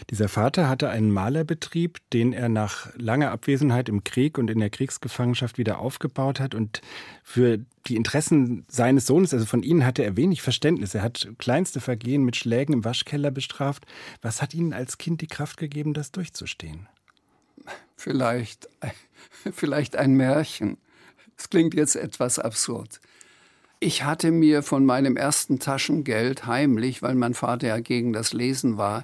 Dieser 0.09 0.29
Vater 0.29 0.69
hatte 0.69 0.89
einen 0.89 1.11
Malerbetrieb, 1.11 1.97
den 2.11 2.33
er 2.33 2.49
nach 2.49 2.87
langer 2.95 3.31
Abwesenheit 3.31 3.89
im 3.89 4.03
Krieg 4.03 4.37
und 4.37 4.49
in 4.49 4.59
der 4.59 4.69
Kriegsgefangenschaft 4.69 5.57
wieder 5.57 5.79
aufgebaut 5.79 6.39
hat. 6.39 6.55
Und 6.55 6.81
für 7.23 7.59
die 7.87 7.95
Interessen 7.95 8.65
seines 8.69 9.05
Sohnes, 9.05 9.33
also 9.33 9.45
von 9.45 9.63
ihnen, 9.63 9.85
hatte 9.85 10.03
er 10.03 10.15
wenig 10.15 10.41
Verständnis. 10.41 10.95
Er 10.95 11.01
hat 11.01 11.27
kleinste 11.37 11.81
Vergehen 11.81 12.23
mit 12.23 12.35
Schlägen 12.35 12.73
im 12.73 12.85
Waschkeller 12.85 13.31
bestraft. 13.31 13.85
Was 14.21 14.41
hat 14.41 14.53
Ihnen 14.53 14.73
als 14.73 14.97
Kind 14.97 15.21
die 15.21 15.27
Kraft 15.27 15.57
gegeben, 15.57 15.93
das 15.93 16.11
durchzustehen? 16.11 16.87
Vielleicht, 17.95 18.69
vielleicht 19.53 19.95
ein 19.95 20.13
Märchen. 20.15 20.77
Es 21.37 21.49
klingt 21.49 21.73
jetzt 21.73 21.95
etwas 21.95 22.39
absurd. 22.39 23.01
Ich 23.79 24.05
hatte 24.05 24.31
mir 24.31 24.63
von 24.63 24.85
meinem 24.85 25.17
ersten 25.17 25.59
Taschengeld 25.59 26.45
heimlich, 26.45 27.01
weil 27.01 27.15
mein 27.15 27.33
Vater 27.33 27.67
ja 27.67 27.79
gegen 27.79 28.13
das 28.13 28.31
Lesen 28.31 28.77
war, 28.77 29.03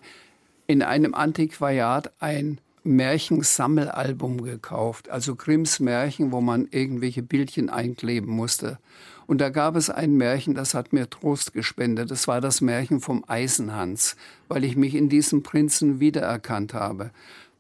in 0.70 0.84
einem 0.84 1.16
Antiquariat 1.16 2.14
ein 2.20 2.62
Märchensammelalbum 2.84 4.44
gekauft, 4.44 5.10
also 5.10 5.36
Grimms 5.36 5.80
Märchen, 5.80 6.32
wo 6.32 6.42
man 6.42 6.68
irgendwelche 6.70 7.24
Bildchen 7.24 7.72
einkleben 7.72 8.32
musste. 8.32 8.78
Und 9.26 9.42
da 9.42 9.50
gab 9.50 9.76
es 9.76 9.90
ein 9.90 10.14
Märchen, 10.14 10.54
das 10.54 10.76
hat 10.76 10.94
mir 10.94 11.10
Trost 11.10 11.54
gespendet. 11.54 12.12
Das 12.12 12.28
war 12.28 12.40
das 12.40 12.62
Märchen 12.62 13.02
vom 13.02 13.24
Eisenhans, 13.28 14.16
weil 14.48 14.64
ich 14.64 14.76
mich 14.76 14.94
in 14.94 15.10
diesem 15.10 15.42
Prinzen 15.42 16.00
wiedererkannt 16.00 16.76
habe. 16.76 17.10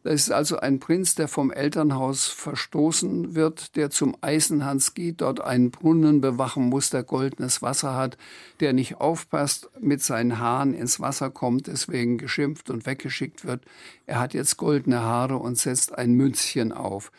Das 0.03 0.13
ist 0.13 0.31
also 0.31 0.57
ein 0.57 0.79
Prinz, 0.79 1.15
der 1.15 1.27
vom 1.27 1.51
Elternhaus 1.51 2.27
verstoßen 2.27 3.35
wird, 3.35 3.75
der 3.75 3.89
zum 3.89 4.15
Eisenhans 4.21 4.93
geht, 4.93 5.19
dort 5.19 5.41
einen 5.41 5.71
Brunnen 5.71 6.21
bewachen 6.21 6.69
muss, 6.69 6.89
der 6.89 7.03
goldenes 7.03 7.61
Wasser 7.61 7.95
hat, 7.95 8.17
der 8.61 8.71
nicht 8.71 9.01
aufpasst, 9.01 9.69
mit 9.79 10.01
seinen 10.01 10.39
Haaren 10.39 10.73
ins 10.73 11.01
Wasser 11.01 11.29
kommt, 11.29 11.67
deswegen 11.67 12.17
geschimpft 12.17 12.69
und 12.69 12.85
weggeschickt 12.85 13.43
wird. 13.43 13.65
Er 14.05 14.19
hat 14.19 14.33
jetzt 14.33 14.55
goldene 14.55 15.01
Haare 15.01 15.35
und 15.35 15.57
setzt 15.57 15.97
ein 15.97 16.13
Münzchen 16.13 16.71
auf. 16.71 17.11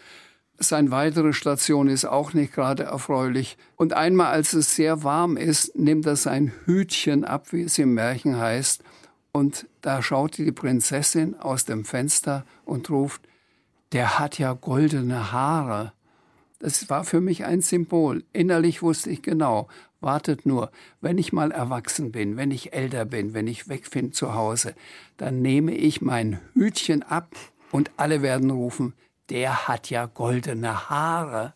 Seine 0.62 0.90
weitere 0.90 1.32
Station 1.32 1.88
ist 1.88 2.04
auch 2.04 2.34
nicht 2.34 2.52
gerade 2.52 2.84
erfreulich. 2.84 3.56
Und 3.76 3.92
einmal, 3.92 4.26
als 4.26 4.52
es 4.52 4.74
sehr 4.74 5.02
warm 5.02 5.36
ist, 5.36 5.74
nimmt 5.74 6.06
er 6.06 6.16
sein 6.16 6.52
Hütchen 6.66 7.24
ab, 7.24 7.52
wie 7.52 7.62
es 7.62 7.78
im 7.78 7.94
Märchen 7.94 8.38
heißt, 8.38 8.82
und 9.32 9.66
da 9.80 10.02
schaut 10.02 10.38
die 10.38 10.52
Prinzessin 10.52 11.38
aus 11.38 11.64
dem 11.64 11.84
Fenster 11.84 12.44
und 12.64 12.90
ruft, 12.90 13.22
der 13.92 14.18
hat 14.18 14.38
ja 14.38 14.52
goldene 14.52 15.32
Haare. 15.32 15.92
Das 16.58 16.90
war 16.90 17.04
für 17.04 17.20
mich 17.20 17.44
ein 17.44 17.62
Symbol. 17.62 18.24
Innerlich 18.32 18.82
wusste 18.82 19.10
ich 19.10 19.22
genau, 19.22 19.68
wartet 20.00 20.46
nur, 20.46 20.70
wenn 21.00 21.18
ich 21.18 21.32
mal 21.32 21.50
erwachsen 21.50 22.12
bin, 22.12 22.36
wenn 22.36 22.50
ich 22.50 22.72
älter 22.72 23.04
bin, 23.04 23.34
wenn 23.34 23.46
ich 23.46 23.68
weg 23.68 23.90
bin 23.90 24.12
zu 24.12 24.34
Hause, 24.34 24.74
dann 25.16 25.42
nehme 25.42 25.74
ich 25.74 26.00
mein 26.00 26.40
Hütchen 26.54 27.02
ab 27.02 27.34
und 27.70 27.90
alle 27.96 28.22
werden 28.22 28.50
rufen, 28.50 28.94
der 29.30 29.68
hat 29.68 29.90
ja 29.90 30.06
goldene 30.06 30.90
Haare. 30.90 31.54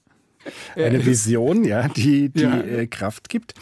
Eine 0.76 1.04
Vision, 1.04 1.64
ja, 1.64 1.88
die, 1.88 2.28
die 2.28 2.42
ja. 2.42 2.60
Äh, 2.60 2.86
Kraft 2.86 3.28
gibt. 3.28 3.54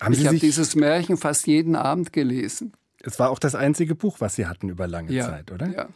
Haben 0.00 0.12
ich 0.14 0.26
habe 0.26 0.38
dieses 0.38 0.76
Märchen 0.76 1.16
fast 1.16 1.46
jeden 1.46 1.74
Abend 1.74 2.12
gelesen. 2.12 2.72
Es 3.02 3.18
war 3.20 3.30
auch 3.30 3.38
das 3.38 3.54
einzige 3.54 3.94
Buch, 3.94 4.20
was 4.20 4.34
Sie 4.34 4.46
hatten 4.46 4.68
über 4.68 4.88
lange 4.88 5.12
ja, 5.12 5.26
Zeit, 5.26 5.52
oder? 5.52 5.68
Ja. 5.68 5.88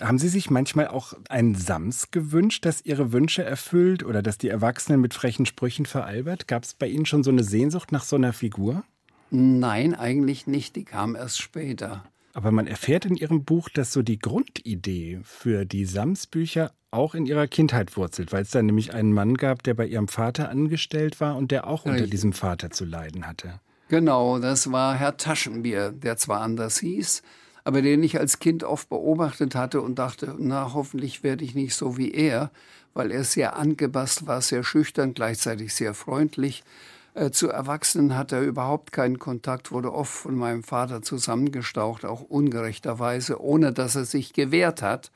Haben 0.00 0.18
Sie 0.18 0.28
sich 0.28 0.50
manchmal 0.50 0.86
auch 0.86 1.14
ein 1.28 1.56
Sams 1.56 2.12
gewünscht, 2.12 2.64
das 2.64 2.84
Ihre 2.84 3.12
Wünsche 3.12 3.42
erfüllt 3.42 4.04
oder 4.04 4.22
dass 4.22 4.38
die 4.38 4.48
Erwachsenen 4.48 5.00
mit 5.00 5.14
frechen 5.14 5.46
Sprüchen 5.46 5.84
veralbert? 5.84 6.46
Gab 6.46 6.62
es 6.62 6.74
bei 6.74 6.86
Ihnen 6.86 7.06
schon 7.06 7.24
so 7.24 7.30
eine 7.30 7.42
Sehnsucht 7.42 7.90
nach 7.90 8.04
so 8.04 8.14
einer 8.16 8.32
Figur? 8.32 8.84
Nein, 9.30 9.94
eigentlich 9.94 10.46
nicht. 10.46 10.76
Die 10.76 10.84
kam 10.84 11.16
erst 11.16 11.42
später. 11.42 12.04
Aber 12.34 12.52
man 12.52 12.68
erfährt 12.68 13.04
in 13.04 13.16
Ihrem 13.16 13.44
Buch, 13.44 13.68
dass 13.68 13.92
so 13.92 14.02
die 14.02 14.18
Grundidee 14.18 15.20
für 15.24 15.64
die 15.64 15.84
Sams-Bücher 15.84 16.72
auch 16.92 17.16
in 17.16 17.26
Ihrer 17.26 17.48
Kindheit 17.48 17.96
wurzelt, 17.96 18.32
weil 18.32 18.42
es 18.42 18.50
da 18.50 18.62
nämlich 18.62 18.94
einen 18.94 19.12
Mann 19.12 19.34
gab, 19.34 19.64
der 19.64 19.74
bei 19.74 19.86
Ihrem 19.86 20.06
Vater 20.06 20.48
angestellt 20.48 21.20
war 21.20 21.36
und 21.36 21.50
der 21.50 21.66
auch 21.66 21.84
unter 21.84 22.06
diesem 22.06 22.32
Vater 22.32 22.70
zu 22.70 22.84
leiden 22.84 23.26
hatte. 23.26 23.60
Genau, 23.88 24.38
das 24.38 24.72
war 24.72 24.94
Herr 24.94 25.16
Taschenbier, 25.18 25.92
der 25.92 26.16
zwar 26.16 26.40
anders 26.40 26.78
hieß, 26.78 27.22
aber 27.64 27.82
den 27.82 28.02
ich 28.02 28.18
als 28.18 28.38
Kind 28.38 28.64
oft 28.64 28.88
beobachtet 28.88 29.54
hatte 29.54 29.82
und 29.82 29.98
dachte, 29.98 30.34
na, 30.38 30.72
hoffentlich 30.72 31.22
werde 31.22 31.44
ich 31.44 31.54
nicht 31.54 31.74
so 31.74 31.98
wie 31.98 32.10
er, 32.10 32.50
weil 32.94 33.10
er 33.10 33.24
sehr 33.24 33.56
angepasst 33.56 34.26
war, 34.26 34.40
sehr 34.40 34.64
schüchtern, 34.64 35.12
gleichzeitig 35.12 35.74
sehr 35.74 35.92
freundlich. 35.92 36.64
Äh, 37.12 37.30
zu 37.30 37.48
Erwachsenen 37.48 38.16
hat 38.16 38.32
er 38.32 38.40
überhaupt 38.40 38.90
keinen 38.90 39.18
Kontakt, 39.18 39.70
wurde 39.70 39.92
oft 39.92 40.12
von 40.12 40.34
meinem 40.34 40.62
Vater 40.62 41.02
zusammengestaucht, 41.02 42.06
auch 42.06 42.22
ungerechterweise, 42.22 43.40
ohne 43.40 43.72
dass 43.72 43.96
er 43.96 44.06
sich 44.06 44.32
gewehrt 44.32 44.80
hat. 44.80 45.10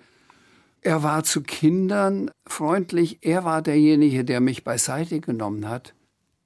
Er 0.82 1.02
war 1.02 1.24
zu 1.24 1.42
Kindern 1.42 2.30
freundlich, 2.46 3.18
er 3.22 3.44
war 3.44 3.62
derjenige, 3.62 4.24
der 4.24 4.40
mich 4.40 4.62
beiseite 4.62 5.20
genommen 5.20 5.68
hat 5.68 5.94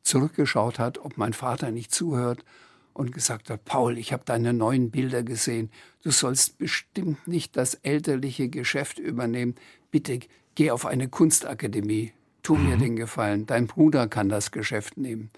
zurückgeschaut 0.02 0.78
hat, 0.78 0.98
ob 0.98 1.16
mein 1.16 1.32
Vater 1.32 1.70
nicht 1.70 1.92
zuhört 1.92 2.44
und 2.92 3.12
gesagt 3.12 3.50
hat, 3.50 3.64
Paul, 3.64 3.98
ich 3.98 4.12
habe 4.12 4.24
deine 4.24 4.52
neuen 4.52 4.90
Bilder 4.90 5.22
gesehen. 5.22 5.70
Du 6.02 6.10
sollst 6.10 6.58
bestimmt 6.58 7.26
nicht 7.26 7.56
das 7.56 7.74
elterliche 7.74 8.48
Geschäft 8.48 8.98
übernehmen. 8.98 9.54
Bitte 9.90 10.20
geh 10.54 10.70
auf 10.70 10.86
eine 10.86 11.08
Kunstakademie. 11.08 12.12
Tu 12.42 12.56
mir 12.56 12.76
mhm. 12.76 12.80
den 12.80 12.96
Gefallen. 12.96 13.46
Dein 13.46 13.66
Bruder 13.66 14.08
kann 14.08 14.28
das 14.28 14.50
Geschäft 14.50 14.96
nehmen. 14.96 15.30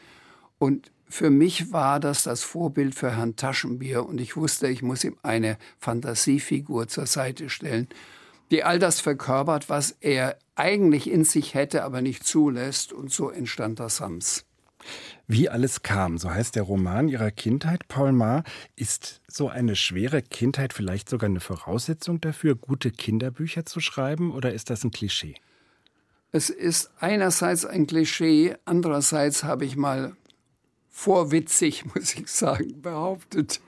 Und 0.59 0.91
für 1.09 1.31
mich 1.31 1.73
war 1.73 2.01
das 2.01 2.23
das 2.25 2.43
Vorbild 2.43 2.95
für 2.95 3.17
Herrn 3.17 3.37
Taschenbier 3.37 4.05
und 4.07 4.21
ich 4.21 4.37
wusste, 4.37 4.69
ich 4.69 4.83
muss 4.83 5.05
ihm 5.05 5.17
eine 5.23 5.59
Fantasiefigur 5.79 6.89
zur 6.89 7.07
Seite 7.07 7.51
stellen, 7.51 7.89
die 8.51 8.65
all 8.65 8.79
das 8.79 9.01
verkörpert, 9.01 9.69
was 9.69 9.97
er 10.01 10.39
eigentlich 10.55 11.11
in 11.11 11.25
sich 11.25 11.55
hätte, 11.55 11.85
aber 11.85 12.03
nicht 12.03 12.25
zulässt. 12.25 12.93
Und 12.93 13.13
so 13.13 13.31
entstand 13.31 13.81
das 13.81 13.97
Sams. 13.97 14.45
Wie 15.27 15.49
alles 15.49 15.83
kam, 15.83 16.19
so 16.19 16.31
heißt 16.31 16.57
der 16.57 16.65
Roman 16.65 17.09
Ihrer 17.09 17.31
Kindheit, 17.31 17.89
Paul 17.89 18.13
Maar. 18.13 18.45
Ist 18.77 19.23
so 19.27 19.49
eine 19.49 19.77
schwere 19.77 20.23
Kindheit 20.23 20.73
vielleicht 20.73 21.09
sogar 21.09 21.31
eine 21.31 21.41
Voraussetzung 21.41 22.21
dafür, 22.21 22.55
gute 22.55 22.91
Kinderbücher 22.91 23.65
zu 23.65 23.81
schreiben, 23.81 24.33
oder 24.33 24.53
ist 24.53 24.71
das 24.71 24.85
ein 24.85 24.91
Klischee? 24.91 25.35
Es 26.33 26.51
ist 26.51 26.91
einerseits 26.99 27.65
ein 27.65 27.87
Klischee, 27.87 28.57
andererseits 28.65 29.45
habe 29.45 29.65
ich 29.65 29.77
mal 29.77 30.17
vorwitzig, 30.91 31.85
muss 31.95 32.15
ich 32.15 32.29
sagen, 32.29 32.83
behauptet, 32.83 33.61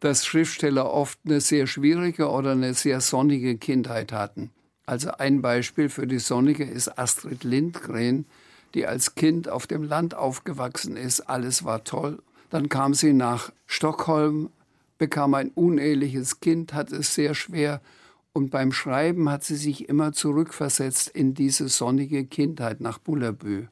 dass 0.00 0.26
Schriftsteller 0.26 0.90
oft 0.90 1.18
eine 1.24 1.40
sehr 1.40 1.66
schwierige 1.66 2.30
oder 2.30 2.52
eine 2.52 2.74
sehr 2.74 3.00
sonnige 3.00 3.58
Kindheit 3.58 4.12
hatten. 4.12 4.50
Also 4.86 5.12
ein 5.12 5.40
Beispiel 5.40 5.88
für 5.88 6.06
die 6.06 6.18
sonnige 6.18 6.64
ist 6.64 6.98
Astrid 6.98 7.44
Lindgren, 7.44 8.24
die 8.74 8.86
als 8.86 9.14
Kind 9.14 9.48
auf 9.48 9.66
dem 9.66 9.82
Land 9.82 10.14
aufgewachsen 10.14 10.96
ist. 10.96 11.20
Alles 11.28 11.64
war 11.64 11.84
toll. 11.84 12.18
Dann 12.50 12.68
kam 12.68 12.94
sie 12.94 13.12
nach 13.12 13.52
Stockholm, 13.66 14.50
bekam 14.98 15.34
ein 15.34 15.50
uneheliches 15.50 16.40
Kind, 16.40 16.74
hatte 16.74 16.96
es 16.96 17.14
sehr 17.14 17.34
schwer. 17.34 17.80
Und 18.32 18.50
beim 18.50 18.72
Schreiben 18.72 19.28
hat 19.28 19.44
sie 19.44 19.56
sich 19.56 19.88
immer 19.88 20.12
zurückversetzt 20.12 21.08
in 21.08 21.34
diese 21.34 21.68
sonnige 21.68 22.24
Kindheit 22.24 22.80
nach 22.80 22.98
Bullerbü. 22.98 23.66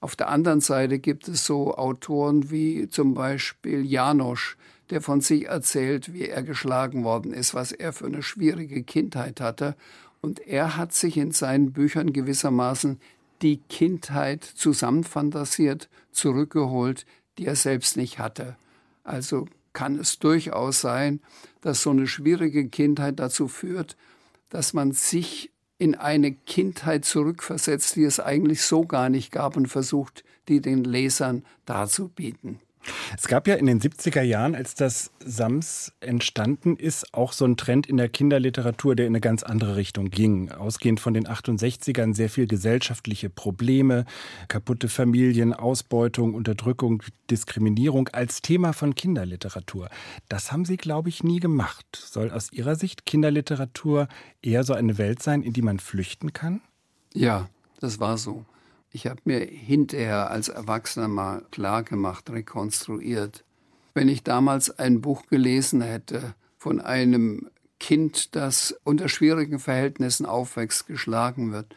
Auf 0.00 0.14
der 0.14 0.28
anderen 0.28 0.60
Seite 0.60 0.98
gibt 0.98 1.26
es 1.26 1.46
so 1.46 1.74
Autoren 1.74 2.50
wie 2.50 2.88
zum 2.88 3.14
Beispiel 3.14 3.84
Janosch, 3.84 4.56
der 4.90 5.00
von 5.00 5.20
sich 5.20 5.46
erzählt, 5.46 6.12
wie 6.12 6.28
er 6.28 6.42
geschlagen 6.42 7.02
worden 7.02 7.32
ist, 7.32 7.54
was 7.54 7.72
er 7.72 7.92
für 7.92 8.06
eine 8.06 8.22
schwierige 8.22 8.82
Kindheit 8.84 9.40
hatte. 9.40 9.74
Und 10.20 10.40
er 10.40 10.76
hat 10.76 10.92
sich 10.92 11.16
in 11.16 11.32
seinen 11.32 11.72
Büchern 11.72 12.12
gewissermaßen 12.12 13.00
die 13.42 13.58
Kindheit 13.58 14.44
zusammenfantasiert, 14.44 15.88
zurückgeholt, 16.12 17.06
die 17.38 17.46
er 17.46 17.56
selbst 17.56 17.96
nicht 17.96 18.18
hatte. 18.18 18.56
Also 19.04 19.46
kann 19.72 19.98
es 19.98 20.18
durchaus 20.18 20.80
sein, 20.80 21.20
dass 21.60 21.82
so 21.82 21.90
eine 21.90 22.06
schwierige 22.06 22.68
Kindheit 22.68 23.18
dazu 23.18 23.46
führt, 23.48 23.96
dass 24.48 24.72
man 24.72 24.92
sich 24.92 25.50
in 25.78 25.94
eine 25.94 26.32
Kindheit 26.32 27.04
zurückversetzt, 27.04 27.96
die 27.96 28.04
es 28.04 28.18
eigentlich 28.18 28.62
so 28.62 28.86
gar 28.86 29.10
nicht 29.10 29.30
gab 29.30 29.56
und 29.56 29.66
versucht, 29.66 30.24
die 30.48 30.60
den 30.60 30.84
Lesern 30.84 31.44
darzubieten. 31.66 32.60
Es 33.16 33.28
gab 33.28 33.48
ja 33.48 33.54
in 33.54 33.66
den 33.66 33.80
70er 33.80 34.22
Jahren, 34.22 34.54
als 34.54 34.74
das 34.74 35.10
Sams 35.24 35.92
entstanden 36.00 36.76
ist, 36.76 37.14
auch 37.14 37.32
so 37.32 37.44
ein 37.44 37.56
Trend 37.56 37.86
in 37.86 37.96
der 37.96 38.08
Kinderliteratur, 38.08 38.96
der 38.96 39.06
in 39.06 39.12
eine 39.12 39.20
ganz 39.20 39.42
andere 39.42 39.76
Richtung 39.76 40.10
ging. 40.10 40.50
Ausgehend 40.50 41.00
von 41.00 41.14
den 41.14 41.26
68ern 41.26 42.14
sehr 42.14 42.30
viel 42.30 42.46
gesellschaftliche 42.46 43.30
Probleme, 43.30 44.04
kaputte 44.48 44.88
Familien, 44.88 45.52
Ausbeutung, 45.52 46.34
Unterdrückung, 46.34 47.02
Diskriminierung 47.30 48.08
als 48.08 48.42
Thema 48.42 48.72
von 48.72 48.94
Kinderliteratur. 48.94 49.88
Das 50.28 50.52
haben 50.52 50.64
Sie, 50.64 50.76
glaube 50.76 51.08
ich, 51.08 51.24
nie 51.24 51.40
gemacht. 51.40 51.86
Soll 51.96 52.30
aus 52.30 52.52
Ihrer 52.52 52.76
Sicht 52.76 53.06
Kinderliteratur 53.06 54.08
eher 54.42 54.64
so 54.64 54.74
eine 54.74 54.98
Welt 54.98 55.22
sein, 55.22 55.42
in 55.42 55.52
die 55.52 55.62
man 55.62 55.78
flüchten 55.78 56.32
kann? 56.32 56.60
Ja, 57.14 57.48
das 57.80 58.00
war 58.00 58.18
so. 58.18 58.44
Ich 58.92 59.06
habe 59.06 59.20
mir 59.24 59.40
hinterher 59.40 60.30
als 60.30 60.48
Erwachsener 60.48 61.08
mal 61.08 61.42
klargemacht, 61.50 62.30
rekonstruiert. 62.30 63.44
Wenn 63.94 64.08
ich 64.08 64.22
damals 64.22 64.78
ein 64.78 65.00
Buch 65.00 65.26
gelesen 65.26 65.80
hätte 65.80 66.34
von 66.58 66.80
einem 66.80 67.48
Kind, 67.78 68.34
das 68.34 68.74
unter 68.84 69.08
schwierigen 69.08 69.58
Verhältnissen 69.58 70.26
aufwächst, 70.26 70.86
geschlagen 70.86 71.52
wird, 71.52 71.76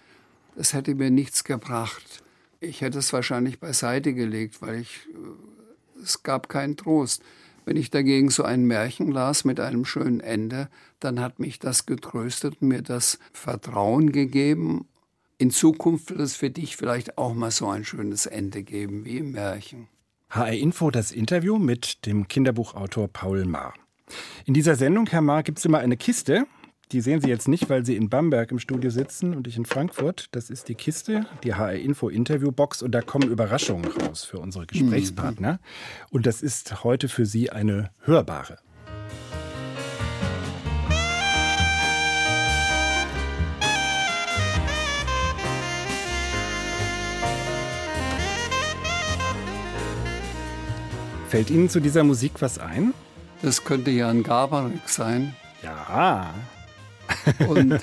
das 0.56 0.74
hätte 0.74 0.96
mir 0.96 1.12
nichts 1.12 1.44
gebracht. 1.44 2.24
Ich 2.60 2.82
hätte 2.82 3.00
es 3.00 3.14
wahrscheinlich 3.14 3.60
beiseite 3.60 4.14
gelegt, 4.14 4.62
weil 4.62 4.80
ich, 4.80 5.08
äh, 5.14 6.02
es 6.04 6.24
gab 6.24 6.50
keinen 6.50 6.78
Trost. 6.78 7.22
Wenn 7.66 7.78
ich 7.78 7.92
dagegen 7.92 8.30
so 8.30 8.44
ein 8.44 8.66
Märchen 8.66 9.12
las 9.12 9.46
mit 9.46 9.60
einem 9.60 9.86
schönen 9.86 10.20
Ende, 10.20 10.70
dann 11.00 11.20
hat 11.20 11.40
mich 11.40 11.60
das 11.60 11.86
getröstet, 11.86 12.62
mir 12.62 12.82
das 12.82 13.20
Vertrauen 13.32 14.12
gegeben 14.12 14.88
in 15.40 15.52
Zukunft 15.52 16.12
wird 16.12 16.20
es 16.20 16.36
für 16.36 16.50
dich 16.50 16.76
vielleicht 16.76 17.18
auch 17.18 17.34
mal 17.34 17.50
so 17.50 17.68
ein 17.70 17.86
schönes 17.86 18.26
Ende 18.26 18.62
geben 18.62 19.06
wie 19.06 19.18
im 19.18 19.32
Märchen. 19.32 19.88
HR 20.30 20.52
Info 20.52 20.92
das 20.92 21.12
Interview 21.12 21.58
mit 21.58 22.06
dem 22.06 22.28
Kinderbuchautor 22.28 23.08
Paul 23.08 23.46
Maar. 23.46 23.74
In 24.46 24.54
dieser 24.54 24.76
Sendung, 24.76 25.08
Herr 25.08 25.22
Maar, 25.22 25.44
gibt 25.44 25.60
es 25.60 25.66
immer 25.66 25.80
eine 25.80 25.98
Kiste. 25.98 26.46
Die 26.92 27.02
sehen 27.02 27.22
Sie 27.22 27.30
jetzt 27.30 27.48
nicht, 27.48 27.70
weil 27.70 27.86
Sie 27.86 27.96
in 27.96 28.10
Bamberg 28.10 28.52
im 28.52 28.60
Studio 28.60 28.90
sitzen 28.90 29.34
und 29.34 29.48
ich 29.48 29.56
in 29.56 29.66
Frankfurt. 29.66 30.28
Das 30.32 30.50
ist 30.50 30.68
die 30.68 30.76
Kiste, 30.76 31.26
die 31.44 31.54
HR 31.54 31.76
Info 31.76 32.10
Interviewbox 32.10 32.82
und 32.82 32.92
da 32.92 33.02
kommen 33.02 33.30
Überraschungen 33.30 33.90
raus 33.90 34.26
für 34.26 34.40
unsere 34.40 34.66
Gesprächspartner. 34.66 35.54
Mhm. 35.54 35.58
Und 36.10 36.26
das 36.26 36.42
ist 36.42 36.84
heute 36.84 37.08
für 37.08 37.26
Sie 37.26 37.50
eine 37.50 37.92
hörbare. 38.02 38.58
Fällt 51.30 51.52
Ihnen 51.52 51.70
zu 51.70 51.80
dieser 51.80 52.04
Musik 52.04 52.32
was 52.40 52.58
ein? 52.58 52.92
Das 53.44 53.64
könnte 53.64 53.92
Jan 53.92 54.24
Gabarek 54.24 54.90
sein. 54.90 55.36
Ja. 55.62 56.34
Und 57.48 57.80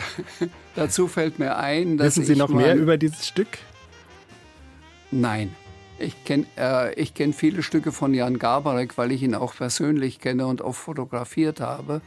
dazu 0.74 1.06
fällt 1.06 1.38
mir 1.38 1.56
ein, 1.56 1.96
dass 1.96 2.16
Wissen 2.16 2.24
Sie 2.24 2.34
noch 2.34 2.48
mehr 2.48 2.74
über 2.74 2.96
dieses 2.96 3.28
Stück? 3.28 3.58
Nein. 5.12 5.54
Ich 6.00 6.24
kenne 6.24 6.44
äh, 6.56 7.06
kenn 7.06 7.32
viele 7.32 7.62
Stücke 7.62 7.92
von 7.92 8.14
Jan 8.14 8.40
Gabarek, 8.40 8.98
weil 8.98 9.12
ich 9.12 9.22
ihn 9.22 9.36
auch 9.36 9.54
persönlich 9.54 10.18
kenne 10.18 10.48
und 10.48 10.60
auch 10.60 10.74
fotografiert 10.74 11.60
habe. 11.60 12.02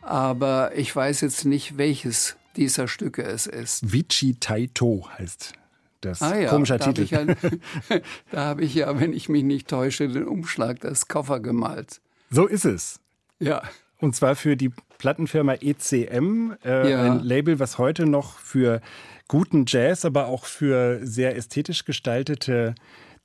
Aber 0.00 0.76
ich 0.76 0.94
weiß 0.94 1.22
jetzt 1.22 1.44
nicht, 1.44 1.76
welches 1.76 2.36
dieser 2.54 2.86
Stücke 2.86 3.22
es 3.22 3.48
ist. 3.48 3.92
Vici 3.92 4.36
Taito 4.38 5.08
heißt 5.18 5.54
das 6.00 6.22
ah, 6.22 6.36
ja, 6.36 6.50
komischer 6.50 6.78
da 6.78 6.92
Titel. 6.92 7.34
Hab 7.88 7.90
ja, 7.90 8.00
da 8.30 8.44
habe 8.44 8.62
ich 8.64 8.74
ja, 8.74 9.00
wenn 9.00 9.12
ich 9.12 9.28
mich 9.28 9.44
nicht 9.44 9.68
täusche, 9.68 10.08
den 10.08 10.26
Umschlag, 10.26 10.80
das 10.80 11.08
Koffer 11.08 11.40
gemalt. 11.40 12.00
So 12.30 12.46
ist 12.46 12.64
es. 12.64 13.00
Ja. 13.38 13.62
Und 14.00 14.14
zwar 14.14 14.36
für 14.36 14.56
die 14.56 14.70
Plattenfirma 14.98 15.54
ECM, 15.54 16.52
äh, 16.64 16.90
ja. 16.90 17.02
ein 17.02 17.20
Label, 17.20 17.58
was 17.58 17.78
heute 17.78 18.06
noch 18.06 18.38
für 18.38 18.80
guten 19.26 19.64
Jazz, 19.66 20.04
aber 20.04 20.26
auch 20.26 20.44
für 20.44 21.00
sehr 21.04 21.36
ästhetisch 21.36 21.84
gestaltete 21.84 22.74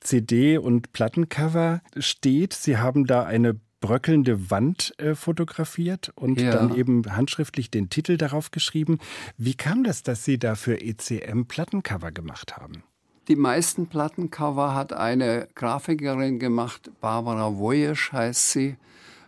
CD- 0.00 0.58
und 0.58 0.92
Plattencover 0.92 1.80
steht. 1.96 2.52
Sie 2.52 2.76
haben 2.76 3.06
da 3.06 3.24
eine 3.24 3.58
bröckelnde 3.84 4.50
Wand 4.50 4.94
äh, 4.96 5.14
fotografiert 5.14 6.10
und 6.14 6.40
ja. 6.40 6.52
dann 6.52 6.74
eben 6.74 7.04
handschriftlich 7.14 7.70
den 7.70 7.90
Titel 7.90 8.16
darauf 8.16 8.50
geschrieben. 8.50 8.98
Wie 9.36 9.54
kam 9.54 9.84
das, 9.84 10.02
dass 10.02 10.24
Sie 10.24 10.38
dafür 10.38 10.80
ECM 10.80 11.42
Plattencover 11.42 12.10
gemacht 12.10 12.56
haben? 12.56 12.82
Die 13.28 13.36
meisten 13.36 13.86
Plattencover 13.86 14.74
hat 14.74 14.94
eine 14.94 15.48
Grafikerin 15.54 16.38
gemacht, 16.38 16.90
Barbara 17.02 17.58
Wojesch 17.58 18.10
heißt 18.12 18.52
sie. 18.52 18.76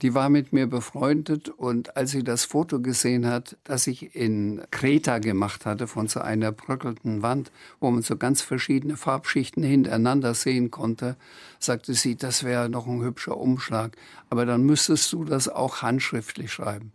Die 0.03 0.15
war 0.15 0.29
mit 0.29 0.53
mir 0.53 0.67
befreundet 0.67 1.49
und 1.49 1.97
als 1.97 2.11
sie 2.11 2.23
das 2.23 2.45
Foto 2.45 2.81
gesehen 2.81 3.27
hat, 3.27 3.57
das 3.65 3.87
ich 3.87 4.15
in 4.15 4.63
Kreta 4.71 5.19
gemacht 5.19 5.65
hatte 5.65 5.87
von 5.87 6.07
so 6.07 6.21
einer 6.21 6.53
bröckelnden 6.53 7.23
Wand, 7.23 7.51
wo 7.81 7.91
man 7.91 8.03
so 8.03 8.17
ganz 8.17 8.43
verschiedene 8.43 8.97
Farbschichten 8.97 9.63
hintereinander 9.63 10.35
sehen 10.35 10.71
konnte, 10.71 11.17
sagte 11.59 11.95
sie, 11.95 12.17
das 12.17 12.45
wäre 12.45 12.69
noch 12.69 12.87
ein 12.87 13.03
hübscher 13.03 13.39
Umschlag, 13.39 13.97
aber 14.29 14.45
dann 14.45 14.65
müsstest 14.65 15.13
du 15.13 15.25
das 15.25 15.49
auch 15.49 15.83
handschriftlich 15.83 16.53
schreiben. 16.53 16.93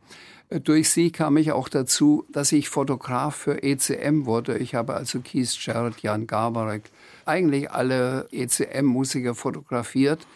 Durch 0.52 0.90
sie 0.90 1.12
kam 1.12 1.38
ich 1.38 1.54
auch 1.54 1.70
dazu, 1.70 2.26
dass 2.28 2.52
ich 2.52 2.68
Fotograf 2.68 3.36
für 3.36 3.64
ECM 3.64 4.26
wurde. 4.26 4.58
Ich 4.58 4.76
habe 4.76 4.96
also 4.96 5.22
Keith 5.22 5.48
Jarrett, 5.62 6.02
Jan 6.02 6.28
Garbarek, 6.28 6.92
eigentlich 7.26 7.72
alle 7.72 8.28
ECM-Musiker 8.34 9.34
fotografiert. 9.34 10.28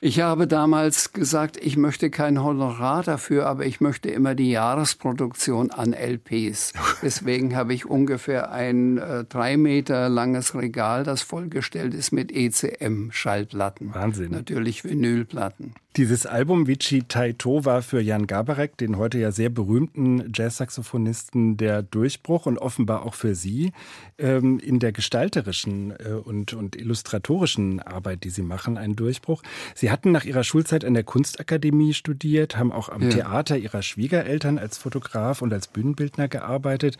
Ich 0.00 0.20
habe 0.20 0.46
damals 0.46 1.14
gesagt, 1.14 1.56
ich 1.56 1.78
möchte 1.78 2.10
kein 2.10 2.42
Honorar 2.42 3.02
dafür, 3.02 3.46
aber 3.46 3.64
ich 3.64 3.80
möchte 3.80 4.10
immer 4.10 4.34
die 4.34 4.50
Jahresproduktion 4.50 5.70
an 5.70 5.94
LPs. 5.94 6.74
Deswegen 7.02 7.56
habe 7.56 7.72
ich 7.72 7.86
ungefähr 7.86 8.50
ein 8.52 8.98
äh, 8.98 9.24
drei 9.24 9.56
Meter 9.56 10.10
langes 10.10 10.54
Regal, 10.54 11.02
das 11.02 11.22
vollgestellt 11.22 11.94
ist 11.94 12.12
mit 12.12 12.30
ECM-Schallplatten. 12.30 13.94
Wahnsinn. 13.94 14.32
Natürlich 14.32 14.84
Vinylplatten. 14.84 15.74
Dieses 15.96 16.26
Album 16.26 16.66
Vici 16.66 17.04
Taito 17.08 17.64
war 17.64 17.80
für 17.80 18.02
Jan 18.02 18.26
Gabarek, 18.26 18.76
den 18.76 18.98
heute 18.98 19.16
ja 19.16 19.32
sehr 19.32 19.48
berühmten 19.48 20.30
Jazzsaxophonisten, 20.34 21.56
der 21.56 21.82
Durchbruch 21.82 22.44
und 22.44 22.58
offenbar 22.58 23.06
auch 23.06 23.14
für 23.14 23.34
Sie 23.34 23.72
ähm, 24.18 24.58
in 24.58 24.78
der 24.78 24.92
gestalterischen 24.92 25.92
äh, 25.92 26.12
und, 26.22 26.52
und 26.52 26.76
illustratorischen 26.76 27.80
Arbeit, 27.80 28.24
die 28.24 28.28
Sie 28.28 28.42
machen, 28.42 28.76
ein 28.76 28.94
Durchbruch. 28.94 29.42
Sie 29.74 29.90
hatten 29.90 30.12
nach 30.12 30.26
Ihrer 30.26 30.44
Schulzeit 30.44 30.84
an 30.84 30.92
der 30.92 31.04
Kunstakademie 31.04 31.94
studiert, 31.94 32.58
haben 32.58 32.72
auch 32.72 32.90
am 32.90 33.00
ja. 33.04 33.08
Theater 33.08 33.56
Ihrer 33.56 33.80
Schwiegereltern 33.80 34.58
als 34.58 34.76
Fotograf 34.76 35.40
und 35.40 35.50
als 35.54 35.66
Bühnenbildner 35.66 36.28
gearbeitet. 36.28 36.98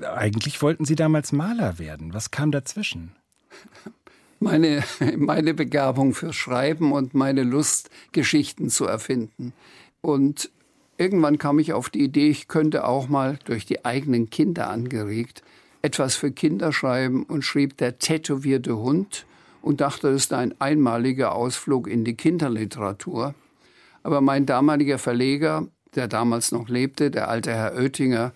Eigentlich 0.00 0.60
wollten 0.62 0.84
Sie 0.84 0.96
damals 0.96 1.30
Maler 1.30 1.78
werden. 1.78 2.12
Was 2.12 2.32
kam 2.32 2.50
dazwischen? 2.50 3.12
Meine, 4.42 4.84
meine 5.16 5.54
Begabung 5.54 6.14
fürs 6.14 6.36
Schreiben 6.36 6.92
und 6.92 7.14
meine 7.14 7.42
Lust, 7.42 7.90
Geschichten 8.12 8.68
zu 8.68 8.84
erfinden. 8.84 9.52
Und 10.00 10.50
irgendwann 10.98 11.38
kam 11.38 11.58
ich 11.58 11.72
auf 11.72 11.88
die 11.88 12.02
Idee, 12.02 12.28
ich 12.28 12.48
könnte 12.48 12.86
auch 12.86 13.08
mal 13.08 13.38
durch 13.44 13.64
die 13.66 13.84
eigenen 13.84 14.30
Kinder 14.30 14.68
angeregt 14.68 15.42
etwas 15.82 16.14
für 16.14 16.30
Kinder 16.30 16.72
schreiben 16.72 17.24
und 17.24 17.42
schrieb 17.42 17.76
Der 17.76 17.98
tätowierte 17.98 18.78
Hund 18.78 19.26
und 19.60 19.80
dachte, 19.80 20.12
das 20.12 20.22
ist 20.22 20.32
ein 20.32 20.54
einmaliger 20.60 21.34
Ausflug 21.34 21.88
in 21.88 22.04
die 22.04 22.16
Kinderliteratur. 22.16 23.34
Aber 24.04 24.20
mein 24.20 24.46
damaliger 24.46 24.98
Verleger, 24.98 25.66
der 25.94 26.08
damals 26.08 26.52
noch 26.52 26.68
lebte, 26.68 27.10
der 27.10 27.28
alte 27.28 27.52
Herr 27.52 27.74
Oettinger, 27.74 28.32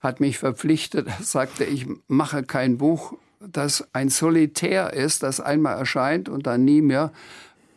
hat 0.00 0.20
mich 0.20 0.38
verpflichtet, 0.38 1.08
sagte, 1.20 1.64
ich 1.64 1.86
mache 2.08 2.44
kein 2.44 2.78
Buch 2.78 3.16
das 3.50 3.86
ein 3.92 4.08
Solitär 4.08 4.92
ist, 4.92 5.22
das 5.22 5.40
einmal 5.40 5.78
erscheint 5.78 6.28
und 6.28 6.46
dann 6.46 6.64
nie 6.64 6.82
mehr. 6.82 7.12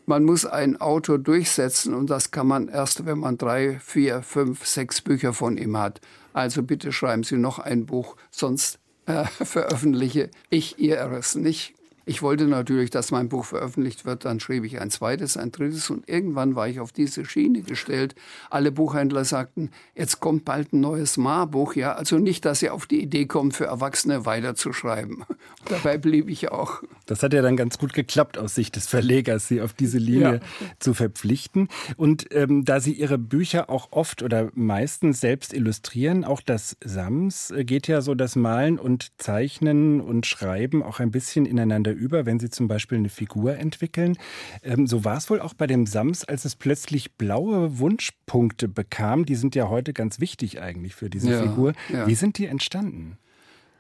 Man 0.05 0.23
muss 0.23 0.45
ein 0.45 0.79
Autor 0.79 1.19
durchsetzen 1.19 1.93
und 1.93 2.09
das 2.09 2.31
kann 2.31 2.47
man 2.47 2.69
erst, 2.69 3.05
wenn 3.05 3.19
man 3.19 3.37
drei, 3.37 3.79
vier, 3.79 4.21
fünf, 4.21 4.65
sechs 4.65 5.01
Bücher 5.01 5.33
von 5.33 5.57
ihm 5.57 5.77
hat. 5.77 5.99
Also 6.33 6.63
bitte 6.63 6.91
schreiben 6.91 7.23
Sie 7.23 7.37
noch 7.37 7.59
ein 7.59 7.85
Buch, 7.85 8.15
sonst 8.31 8.79
äh, 9.05 9.25
veröffentliche 9.43 10.29
ich 10.49 10.79
Ihres 10.79 11.35
nicht. 11.35 11.76
Ich 12.09 12.21
wollte 12.21 12.47
natürlich, 12.47 12.89
dass 12.89 13.11
mein 13.11 13.27
Buch 13.27 13.43
veröffentlicht 13.43 14.05
wird, 14.05 14.23
dann 14.23 14.39
schrieb 14.39 14.63
ich 14.63 14.79
ein 14.79 14.89
zweites, 14.89 15.35
ein 15.35 15.51
drittes 15.51 15.89
und 15.89 16.07
irgendwann 16.07 16.55
war 16.55 16.69
ich 16.69 16.79
auf 16.79 16.93
diese 16.93 17.25
Schiene 17.25 17.63
gestellt. 17.63 18.15
Alle 18.49 18.71
Buchhändler 18.71 19.25
sagten, 19.25 19.71
jetzt 19.93 20.21
kommt 20.21 20.45
bald 20.45 20.71
ein 20.71 20.79
neues 20.79 21.17
Ma-Buch, 21.17 21.75
ja, 21.75 21.95
also 21.95 22.17
nicht, 22.17 22.45
dass 22.45 22.61
ihr 22.61 22.73
auf 22.73 22.85
die 22.85 23.01
Idee 23.03 23.25
kommt, 23.25 23.57
für 23.57 23.65
Erwachsene 23.65 24.25
weiterzuschreiben. 24.25 25.25
Dabei 25.67 25.97
blieb 25.97 26.29
ich 26.29 26.49
auch. 26.49 26.81
Das 27.07 27.23
hat 27.23 27.33
ja 27.33 27.41
dann 27.41 27.57
ganz 27.57 27.77
gut 27.77 27.91
geklappt 27.91 28.37
aus 28.37 28.55
Sicht 28.55 28.77
des 28.77 28.87
Verlegers, 28.87 29.49
Sie 29.49 29.61
auf 29.61 29.73
diese 29.73 29.97
Linie 29.97 30.35
ja. 30.35 30.67
zu 30.79 30.93
verpflichten. 30.93 31.67
Und 31.97 32.33
ähm, 32.33 32.63
da 32.63 32.79
Sie 32.79 32.93
Ihre 32.93 33.17
Bücher 33.17 33.69
auch 33.69 33.91
oft 33.91 34.23
oder 34.23 34.49
meistens 34.55 35.19
selbst 35.19 35.53
illustrieren, 35.53 36.23
auch 36.23 36.39
das 36.39 36.77
Sams 36.81 37.51
äh, 37.51 37.65
geht 37.65 37.89
ja 37.89 37.99
so 37.99 38.15
das 38.15 38.37
Malen 38.37 38.79
und 38.79 39.11
Zeichnen 39.17 39.99
und 39.99 40.25
Schreiben 40.25 40.83
auch 40.83 41.01
ein 41.01 41.11
bisschen 41.11 41.45
ineinander 41.45 41.96
über, 41.97 42.25
wenn 42.25 42.39
Sie 42.39 42.49
zum 42.49 42.67
Beispiel 42.67 42.97
eine 42.97 43.09
Figur 43.09 43.57
entwickeln. 43.57 44.17
Ähm, 44.63 44.87
so 44.87 45.03
war 45.03 45.17
es 45.17 45.29
wohl 45.29 45.41
auch 45.41 45.53
bei 45.53 45.67
dem 45.67 45.85
Sams, 45.85 46.23
als 46.23 46.45
es 46.45 46.55
plötzlich 46.55 47.15
blaue 47.15 47.79
Wunschpunkte 47.79 48.67
bekam. 48.67 49.25
Die 49.25 49.35
sind 49.35 49.55
ja 49.55 49.69
heute 49.69 49.93
ganz 49.93 50.19
wichtig 50.19 50.61
eigentlich 50.61 50.95
für 50.95 51.09
diese 51.09 51.31
ja, 51.31 51.41
Figur. 51.41 51.73
Ja. 51.89 52.07
Wie 52.07 52.15
sind 52.15 52.37
die 52.37 52.45
entstanden? 52.45 53.17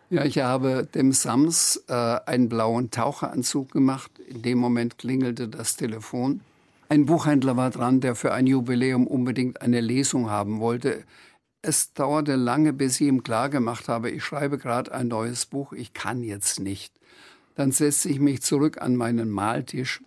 Ja, 0.09 0.23
ich 0.23 0.37
habe 0.39 0.87
dem 0.93 1.11
Sams 1.11 1.83
äh, 1.89 1.93
einen 1.93 2.47
blauen 2.47 2.91
Taucheranzug 2.91 3.71
gemacht. 3.71 4.11
In 4.19 4.41
dem 4.41 4.57
Moment 4.57 4.97
klingelte 4.97 5.49
das 5.49 5.75
Telefon. 5.75 6.41
Ein 6.89 7.05
Buchhändler 7.05 7.57
war 7.57 7.69
dran, 7.69 7.99
der 7.99 8.15
für 8.15 8.33
ein 8.33 8.47
Jubiläum 8.47 9.05
unbedingt 9.07 9.61
eine 9.61 9.81
Lesung 9.81 10.29
haben 10.29 10.61
wollte. 10.61 11.03
Es 11.61 11.93
dauerte 11.93 12.35
lange, 12.35 12.71
bis 12.71 13.01
ich 13.01 13.07
ihm 13.07 13.23
klargemacht 13.23 13.89
habe, 13.89 14.09
ich 14.09 14.23
schreibe 14.23 14.57
gerade 14.57 14.93
ein 14.93 15.09
neues 15.09 15.45
Buch, 15.45 15.73
ich 15.73 15.93
kann 15.93 16.23
jetzt 16.23 16.61
nicht. 16.61 16.93
Dann 17.57 17.71
setzte 17.71 18.09
ich 18.09 18.19
mich 18.19 18.43
zurück 18.43 18.79
an 18.79 18.95
meinen 18.95 19.31
Maltisch, 19.31 20.01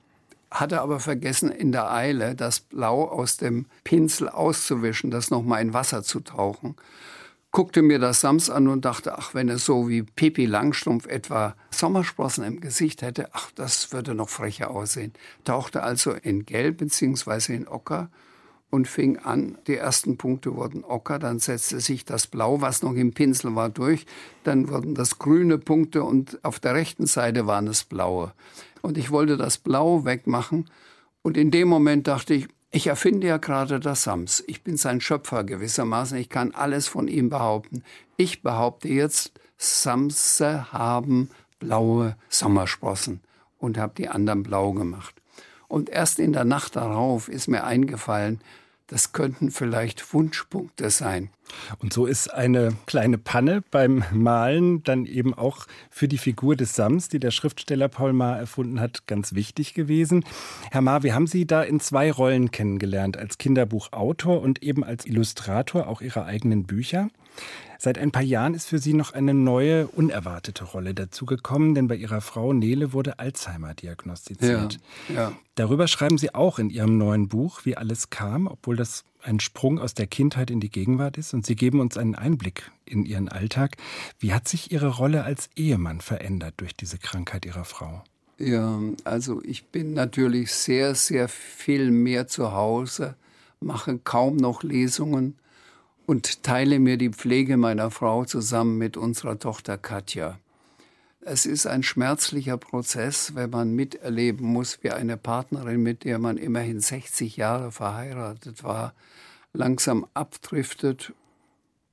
hatte 0.53 0.81
aber 0.81 1.01
vergessen, 1.01 1.51
in 1.51 1.73
der 1.73 1.91
Eile 1.91 2.37
das 2.37 2.61
Blau 2.61 3.09
aus 3.09 3.39
dem 3.39 3.67
Pinsel 3.83 4.29
auszuwischen, 4.29 5.11
das 5.11 5.31
nochmal 5.31 5.61
in 5.61 5.75
Wasser 5.75 6.05
zu 6.05 6.21
tauchen. 6.21 6.77
Guckte 7.51 7.83
mir 7.83 7.99
das 7.99 8.21
Sams 8.21 8.51
an 8.51 8.69
und 8.69 8.85
dachte, 8.85 9.19
ach, 9.19 9.35
wenn 9.35 9.49
es 9.49 9.65
so 9.65 9.89
wie 9.89 10.05
Pipi 10.05 10.47
Langstrumpf 10.47 11.09
etwa 11.09 11.57
Sommersprossen 11.73 12.45
im 12.45 12.61
Gesicht 12.61 13.03
hätte, 13.03 13.31
ach, 13.33 13.51
das 13.57 13.93
würde 13.93 14.15
noch 14.15 14.29
frecher 14.29 14.71
aussehen. 14.71 15.13
Tauchte 15.43 15.83
also 15.83 16.13
in 16.13 16.47
Gelb 16.47 16.79
bzw. 16.79 17.57
in 17.57 17.67
Ocker 17.67 18.11
und 18.71 18.89
fing 18.89 19.19
an. 19.19 19.59
Die 19.67 19.77
ersten 19.77 20.17
Punkte 20.17 20.55
wurden 20.55 20.85
ocker, 20.85 21.19
dann 21.19 21.39
setzte 21.39 21.81
sich 21.81 22.05
das 22.05 22.27
Blau, 22.27 22.61
was 22.61 22.83
noch 22.83 22.95
im 22.95 23.13
Pinsel 23.13 23.55
war, 23.55 23.69
durch. 23.69 24.07
Dann 24.45 24.69
wurden 24.69 24.95
das 24.95 25.19
grüne 25.19 25.59
Punkte 25.59 26.05
und 26.05 26.43
auf 26.45 26.61
der 26.61 26.75
rechten 26.75 27.07
Seite 27.07 27.47
waren 27.47 27.67
es 27.67 27.85
blaue. 27.85 28.33
Und 28.83 28.97
ich 28.97 29.11
wollte 29.11 29.37
das 29.37 29.59
Blau 29.59 30.05
wegmachen. 30.05 30.71
Und 31.23 31.37
in 31.37 31.51
dem 31.51 31.69
Moment 31.69 32.07
dachte 32.07 32.35
ich, 32.35 32.49
ich 32.71 32.87
erfinde 32.87 33.27
ja 33.27 33.37
gerade 33.39 33.81
das 33.81 34.05
Sams. 34.05 34.45
Ich 34.47 34.63
bin 34.63 34.77
sein 34.77 35.01
Schöpfer 35.01 35.43
gewissermaßen. 35.43 36.17
Ich 36.17 36.29
kann 36.29 36.55
alles 36.55 36.87
von 36.87 37.09
ihm 37.09 37.29
behaupten. 37.29 37.83
Ich 38.17 38.43
behaupte 38.43 38.89
jetzt, 38.89 39.33
Samse 39.59 40.73
haben 40.73 41.31
blaue 41.59 42.17
Sommersprossen 42.29 43.21
und 43.59 43.77
habe 43.77 43.95
die 43.97 44.09
anderen 44.09 44.45
blau 44.45 44.73
gemacht. 44.73 45.20
Und 45.71 45.89
erst 45.89 46.19
in 46.19 46.33
der 46.33 46.45
Nacht 46.45 46.75
darauf 46.75 47.29
ist 47.29 47.47
mir 47.47 47.63
eingefallen, 47.63 48.41
das 48.89 49.13
könnten 49.13 49.53
vielleicht 49.53 50.13
Wunschpunkte 50.13 50.91
sein. 50.91 51.31
Und 51.79 51.93
so 51.93 52.07
ist 52.07 52.35
eine 52.35 52.77
kleine 52.87 53.19
Panne 53.19 53.63
beim 53.71 54.03
Malen 54.11 54.83
dann 54.83 55.07
eben 55.07 55.33
auch 55.33 55.69
für 55.89 56.09
die 56.09 56.19
Figur 56.19 56.57
des 56.57 56.75
Sams, 56.75 57.09
die 57.09 57.21
der 57.21 57.31
Schriftsteller 57.31 57.87
Paul 57.87 58.13
Maar 58.13 58.37
erfunden 58.37 58.81
hat, 58.81 59.07
ganz 59.07 59.33
wichtig 59.33 59.73
gewesen. 59.73 60.25
Herr 60.73 60.81
Maar, 60.81 61.05
wir 61.05 61.15
haben 61.15 61.29
Sie 61.29 61.47
da 61.47 61.63
in 61.63 61.79
zwei 61.79 62.11
Rollen 62.11 62.51
kennengelernt, 62.51 63.17
als 63.17 63.39
Kinderbuchautor 63.39 64.43
und 64.43 64.65
eben 64.65 64.83
als 64.83 65.07
Illustrator 65.07 65.87
auch 65.87 66.01
Ihrer 66.01 66.25
eigenen 66.25 66.65
Bücher. 66.65 67.11
Seit 67.83 67.97
ein 67.97 68.11
paar 68.11 68.23
Jahren 68.23 68.53
ist 68.53 68.67
für 68.67 68.79
Sie 68.79 68.93
noch 68.93 69.15
eine 69.15 69.33
neue, 69.33 69.87
unerwartete 69.87 70.65
Rolle 70.65 70.93
dazugekommen, 70.93 71.75
denn 71.75 71.89
bei 71.89 71.97
Ihrer 71.97 72.21
Frau 72.21 72.53
Nele 72.53 72.93
wurde 72.93 73.19
Alzheimer 73.19 73.73
diagnostiziert. 73.73 74.79
Ja, 75.09 75.15
ja. 75.15 75.33
Darüber 75.55 75.89
schreiben 75.89 76.19
Sie 76.19 76.35
auch 76.35 76.59
in 76.59 76.69
Ihrem 76.69 76.99
neuen 76.99 77.29
Buch, 77.29 77.61
wie 77.65 77.79
alles 77.79 78.11
kam, 78.11 78.47
obwohl 78.47 78.77
das 78.77 79.05
ein 79.23 79.41
Sprung 79.41 79.79
aus 79.79 79.95
der 79.95 80.07
Kindheit 80.07 80.51
in 80.51 80.61
die 80.61 80.69
Gegenwart 80.69 81.17
ist. 81.17 81.33
Und 81.33 81.47
Sie 81.47 81.57
geben 81.57 81.81
uns 81.81 81.97
einen 81.97 82.15
Einblick 82.15 82.71
in 82.85 83.07
Ihren 83.07 83.31
Alltag. 83.31 83.79
Wie 84.19 84.35
hat 84.35 84.47
sich 84.47 84.73
Ihre 84.73 84.89
Rolle 84.89 85.25
als 85.25 85.49
Ehemann 85.57 86.03
verändert 86.03 86.55
durch 86.59 86.77
diese 86.77 86.99
Krankheit 86.99 87.47
Ihrer 87.47 87.65
Frau? 87.65 88.05
Ja, 88.37 88.79
also 89.05 89.43
ich 89.43 89.67
bin 89.67 89.95
natürlich 89.95 90.53
sehr, 90.53 90.95
sehr 90.95 91.29
viel 91.29 91.91
mehr 91.91 92.27
zu 92.27 92.53
Hause, 92.53 93.15
mache 93.61 93.99
kaum 93.99 94.37
noch 94.37 94.63
Lesungen 94.63 95.37
und 96.11 96.43
teile 96.43 96.81
mir 96.81 96.97
die 96.97 97.11
Pflege 97.11 97.57
meiner 97.57 97.93
Frau 97.93 98.25
zusammen 98.25 98.79
mit 98.79 98.97
unserer 98.97 99.39
Tochter 99.39 99.79
Katja. 99.79 100.41
Es 101.21 101.47
ist 101.47 101.69
ein 101.69 101.85
schmerzlicher 101.85 102.57
Prozess, 102.57 103.37
wenn 103.37 103.51
man 103.51 103.77
miterleben 103.77 104.45
muss, 104.45 104.83
wie 104.83 104.91
eine 104.91 105.17
Partnerin, 105.17 105.81
mit 105.81 106.03
der 106.03 106.19
man 106.19 106.37
immerhin 106.37 106.81
60 106.81 107.37
Jahre 107.37 107.71
verheiratet 107.71 108.65
war, 108.65 108.93
langsam 109.53 110.05
abdriftet 110.13 111.13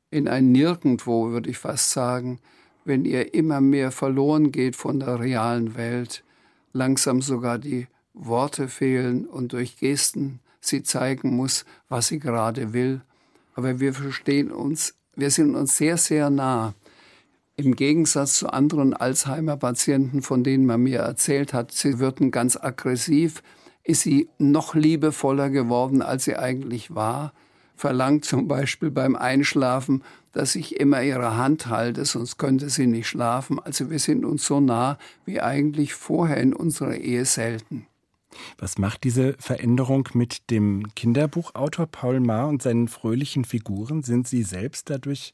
in 0.09 0.27
ein 0.27 0.51
Nirgendwo, 0.51 1.29
würde 1.29 1.51
ich 1.51 1.59
fast 1.59 1.91
sagen, 1.91 2.39
wenn 2.85 3.05
ihr 3.05 3.35
immer 3.35 3.61
mehr 3.61 3.91
verloren 3.91 4.51
geht 4.51 4.75
von 4.75 4.99
der 4.99 5.19
realen 5.19 5.75
Welt, 5.75 6.23
langsam 6.73 7.21
sogar 7.21 7.59
die 7.59 7.85
Worte 8.15 8.67
fehlen 8.67 9.27
und 9.27 9.53
durch 9.53 9.77
Gesten 9.77 10.39
sie 10.59 10.81
zeigen 10.81 11.35
muss, 11.35 11.65
was 11.87 12.07
sie 12.07 12.17
gerade 12.17 12.73
will 12.73 13.01
aber 13.57 13.79
wir 13.79 13.93
verstehen 13.95 14.51
uns, 14.51 14.93
wir 15.15 15.31
sind 15.31 15.55
uns 15.55 15.75
sehr, 15.75 15.97
sehr 15.97 16.29
nah. 16.29 16.75
Im 17.55 17.75
Gegensatz 17.75 18.35
zu 18.35 18.53
anderen 18.53 18.93
Alzheimer-Patienten, 18.93 20.21
von 20.21 20.43
denen 20.43 20.67
man 20.67 20.83
mir 20.83 20.99
erzählt 20.99 21.55
hat, 21.55 21.71
sie 21.71 21.97
würden 21.97 22.29
ganz 22.29 22.55
aggressiv, 22.55 23.41
ist 23.83 24.01
sie 24.01 24.29
noch 24.37 24.75
liebevoller 24.75 25.49
geworden, 25.49 26.03
als 26.03 26.25
sie 26.25 26.35
eigentlich 26.35 26.93
war. 26.93 27.33
Verlangt 27.75 28.25
zum 28.25 28.47
Beispiel 28.47 28.91
beim 28.91 29.15
Einschlafen, 29.15 30.03
dass 30.33 30.53
ich 30.53 30.79
immer 30.79 31.01
ihre 31.01 31.35
Hand 31.35 31.65
halte, 31.65 32.05
sonst 32.05 32.37
könnte 32.37 32.69
sie 32.69 32.85
nicht 32.85 33.07
schlafen. 33.07 33.59
Also 33.59 33.89
wir 33.89 33.97
sind 33.97 34.23
uns 34.23 34.45
so 34.45 34.59
nah 34.59 34.99
wie 35.25 35.41
eigentlich 35.41 35.95
vorher 35.95 36.37
in 36.37 36.53
unserer 36.53 36.95
Ehe 36.95 37.25
selten. 37.25 37.87
Was 38.57 38.77
macht 38.77 39.03
diese 39.03 39.35
Veränderung 39.39 40.09
mit 40.13 40.49
dem 40.49 40.93
Kinderbuchautor 40.95 41.87
Paul 41.87 42.19
Maar 42.19 42.47
und 42.47 42.61
seinen 42.61 42.87
fröhlichen 42.87 43.45
Figuren? 43.45 44.03
Sind 44.03 44.27
Sie 44.27 44.43
selbst 44.43 44.89
dadurch 44.89 45.31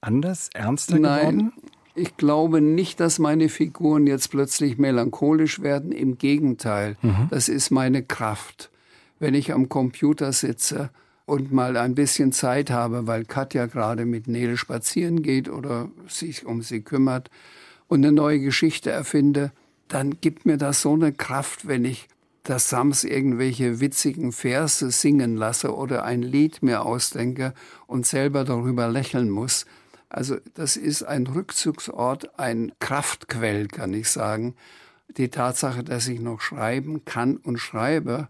anders, 0.00 0.50
ernster 0.54 0.98
Nein. 0.98 1.18
geworden? 1.20 1.52
Ich 1.94 2.16
glaube 2.16 2.60
nicht, 2.60 3.00
dass 3.00 3.18
meine 3.18 3.48
Figuren 3.48 4.06
jetzt 4.06 4.30
plötzlich 4.30 4.78
melancholisch 4.78 5.60
werden. 5.60 5.90
Im 5.90 6.16
Gegenteil, 6.16 6.96
mhm. 7.02 7.26
das 7.30 7.48
ist 7.48 7.70
meine 7.70 8.04
Kraft. 8.04 8.70
Wenn 9.18 9.34
ich 9.34 9.52
am 9.52 9.68
Computer 9.68 10.32
sitze 10.32 10.90
und 11.26 11.52
mal 11.52 11.76
ein 11.76 11.96
bisschen 11.96 12.30
Zeit 12.30 12.70
habe, 12.70 13.08
weil 13.08 13.24
Katja 13.24 13.66
gerade 13.66 14.06
mit 14.06 14.28
Nele 14.28 14.56
spazieren 14.56 15.22
geht 15.22 15.48
oder 15.48 15.90
sich 16.06 16.46
um 16.46 16.62
sie 16.62 16.82
kümmert 16.82 17.30
und 17.88 18.04
eine 18.04 18.12
neue 18.12 18.38
Geschichte 18.38 18.92
erfinde, 18.92 19.50
dann 19.88 20.20
gibt 20.20 20.46
mir 20.46 20.56
das 20.56 20.82
so 20.82 20.92
eine 20.92 21.12
Kraft, 21.12 21.66
wenn 21.66 21.84
ich 21.84 22.08
dass 22.48 22.70
Sams 22.70 23.04
irgendwelche 23.04 23.78
witzigen 23.80 24.32
Verse 24.32 24.90
singen 24.90 25.36
lasse 25.36 25.76
oder 25.76 26.04
ein 26.04 26.22
Lied 26.22 26.62
mir 26.62 26.80
ausdenke 26.80 27.52
und 27.86 28.06
selber 28.06 28.44
darüber 28.44 28.88
lächeln 28.88 29.28
muss. 29.28 29.66
Also 30.08 30.38
das 30.54 30.78
ist 30.78 31.02
ein 31.02 31.26
Rückzugsort, 31.26 32.38
ein 32.38 32.72
Kraftquell, 32.80 33.68
kann 33.68 33.92
ich 33.92 34.08
sagen. 34.08 34.54
Die 35.08 35.28
Tatsache, 35.28 35.84
dass 35.84 36.08
ich 36.08 36.20
noch 36.20 36.40
schreiben 36.40 37.04
kann 37.04 37.36
und 37.36 37.58
schreibe 37.58 38.28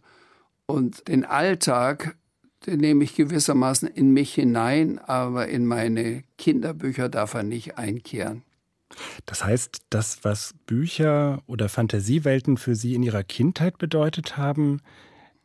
und 0.66 1.06
den 1.06 1.24
Alltag, 1.24 2.16
den 2.66 2.80
nehme 2.80 3.04
ich 3.04 3.14
gewissermaßen 3.14 3.86
in 3.86 4.12
mich 4.12 4.34
hinein, 4.34 4.98
aber 4.98 5.46
in 5.46 5.64
meine 5.64 6.24
Kinderbücher 6.38 7.08
darf 7.08 7.34
er 7.34 7.44
nicht 7.44 7.78
einkehren. 7.78 8.42
Das 9.26 9.44
heißt, 9.44 9.82
das, 9.90 10.18
was 10.22 10.54
Bücher 10.66 11.42
oder 11.46 11.68
Fantasiewelten 11.68 12.56
für 12.56 12.74
Sie 12.74 12.94
in 12.94 13.02
Ihrer 13.02 13.22
Kindheit 13.22 13.78
bedeutet 13.78 14.36
haben, 14.36 14.80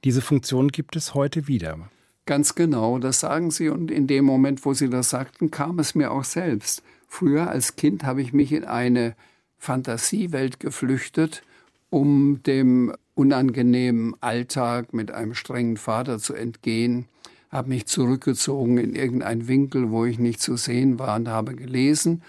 diese 0.03 0.21
Funktion 0.21 0.69
gibt 0.69 0.95
es 0.95 1.13
heute 1.13 1.47
wieder. 1.47 1.77
Ganz 2.25 2.55
genau, 2.55 2.99
das 2.99 3.19
sagen 3.19 3.51
Sie. 3.51 3.69
Und 3.69 3.91
in 3.91 4.07
dem 4.07 4.25
Moment, 4.25 4.65
wo 4.65 4.73
Sie 4.73 4.89
das 4.89 5.09
sagten, 5.09 5.51
kam 5.51 5.79
es 5.79 5.95
mir 5.95 6.11
auch 6.11 6.23
selbst. 6.23 6.83
Früher 7.07 7.49
als 7.49 7.75
Kind 7.75 8.03
habe 8.03 8.21
ich 8.21 8.33
mich 8.33 8.51
in 8.51 8.65
eine 8.65 9.15
Fantasiewelt 9.57 10.59
geflüchtet, 10.59 11.43
um 11.89 12.41
dem 12.43 12.93
unangenehmen 13.15 14.15
Alltag 14.19 14.93
mit 14.93 15.11
einem 15.11 15.35
strengen 15.35 15.77
Vater 15.77 16.17
zu 16.17 16.33
entgehen, 16.33 17.05
habe 17.49 17.69
mich 17.69 17.85
zurückgezogen 17.85 18.77
in 18.79 18.95
irgendeinen 18.95 19.47
Winkel, 19.47 19.91
wo 19.91 20.05
ich 20.05 20.17
nicht 20.17 20.41
zu 20.41 20.57
sehen 20.57 20.97
war 20.97 21.15
und 21.15 21.27
habe 21.27 21.55
gelesen 21.55 22.23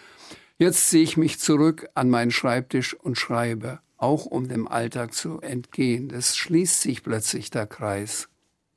Jetzt 0.56 0.88
ziehe 0.88 1.02
ich 1.02 1.16
mich 1.16 1.40
zurück 1.40 1.88
an 1.94 2.10
meinen 2.10 2.30
Schreibtisch 2.30 2.94
und 2.94 3.18
schreibe 3.18 3.80
auch 3.96 4.26
um 4.26 4.48
dem 4.48 4.68
Alltag 4.68 5.12
zu 5.12 5.40
entgehen. 5.40 6.08
Das 6.08 6.36
schließt 6.36 6.82
sich 6.82 7.02
plötzlich 7.02 7.50
der 7.50 7.66
Kreis. 7.66 8.28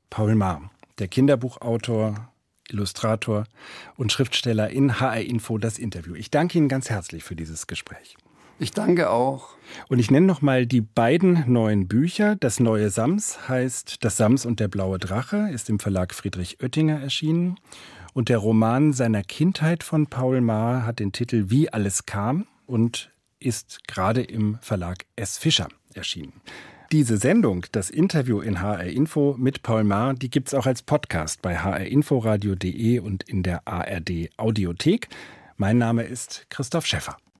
Paul 0.09 0.35
Maar, 0.35 0.71
der 0.99 1.07
Kinderbuchautor, 1.07 2.31
Illustrator 2.69 3.43
und 3.95 4.11
Schriftsteller 4.11 4.69
in 4.69 4.99
HR 4.99 5.21
Info 5.21 5.57
das 5.57 5.77
Interview. 5.77 6.15
Ich 6.15 6.31
danke 6.31 6.57
Ihnen 6.57 6.69
ganz 6.69 6.89
herzlich 6.89 7.23
für 7.23 7.35
dieses 7.35 7.67
Gespräch. 7.67 8.17
Ich 8.59 8.71
danke 8.71 9.11
auch. 9.11 9.49
Und 9.87 9.99
ich 9.99 10.09
nenne 10.09 10.25
noch 10.25 10.41
mal 10.41 10.65
die 10.65 10.81
beiden 10.81 11.43
neuen 11.51 11.87
Bücher. 11.87 12.35
Das 12.35 12.59
neue 12.59 12.89
Sams 12.89 13.47
heißt 13.47 14.03
Das 14.03 14.17
Sams 14.17 14.47
und 14.47 14.59
der 14.59 14.67
blaue 14.67 14.97
Drache, 14.97 15.49
ist 15.51 15.69
im 15.69 15.77
Verlag 15.77 16.13
Friedrich 16.15 16.57
Oettinger 16.63 16.99
erschienen. 16.99 17.59
Und 18.17 18.29
der 18.29 18.39
Roman 18.39 18.93
seiner 18.93 19.21
Kindheit 19.21 19.83
von 19.83 20.07
Paul 20.07 20.41
Maar 20.41 20.87
hat 20.87 20.97
den 20.97 21.11
Titel 21.11 21.51
Wie 21.51 21.71
alles 21.71 22.07
kam 22.07 22.47
und 22.65 23.11
ist 23.37 23.87
gerade 23.87 24.23
im 24.23 24.57
Verlag 24.59 25.05
S. 25.15 25.37
Fischer 25.37 25.67
erschienen. 25.93 26.33
Diese 26.91 27.17
Sendung, 27.17 27.67
das 27.73 27.91
Interview 27.91 28.41
in 28.41 28.59
HR 28.59 28.85
Info 28.85 29.35
mit 29.37 29.61
Paul 29.61 29.83
Maar, 29.83 30.15
die 30.15 30.31
gibt 30.31 30.47
es 30.47 30.55
auch 30.55 30.65
als 30.65 30.81
Podcast 30.81 31.43
bei 31.43 31.59
hrinforadio.de 31.59 32.97
und 33.01 33.21
in 33.21 33.43
der 33.43 33.67
ARD 33.67 34.31
Audiothek. 34.37 35.09
Mein 35.57 35.77
Name 35.77 36.01
ist 36.01 36.47
Christoph 36.49 36.87
Schäffer. 36.87 37.17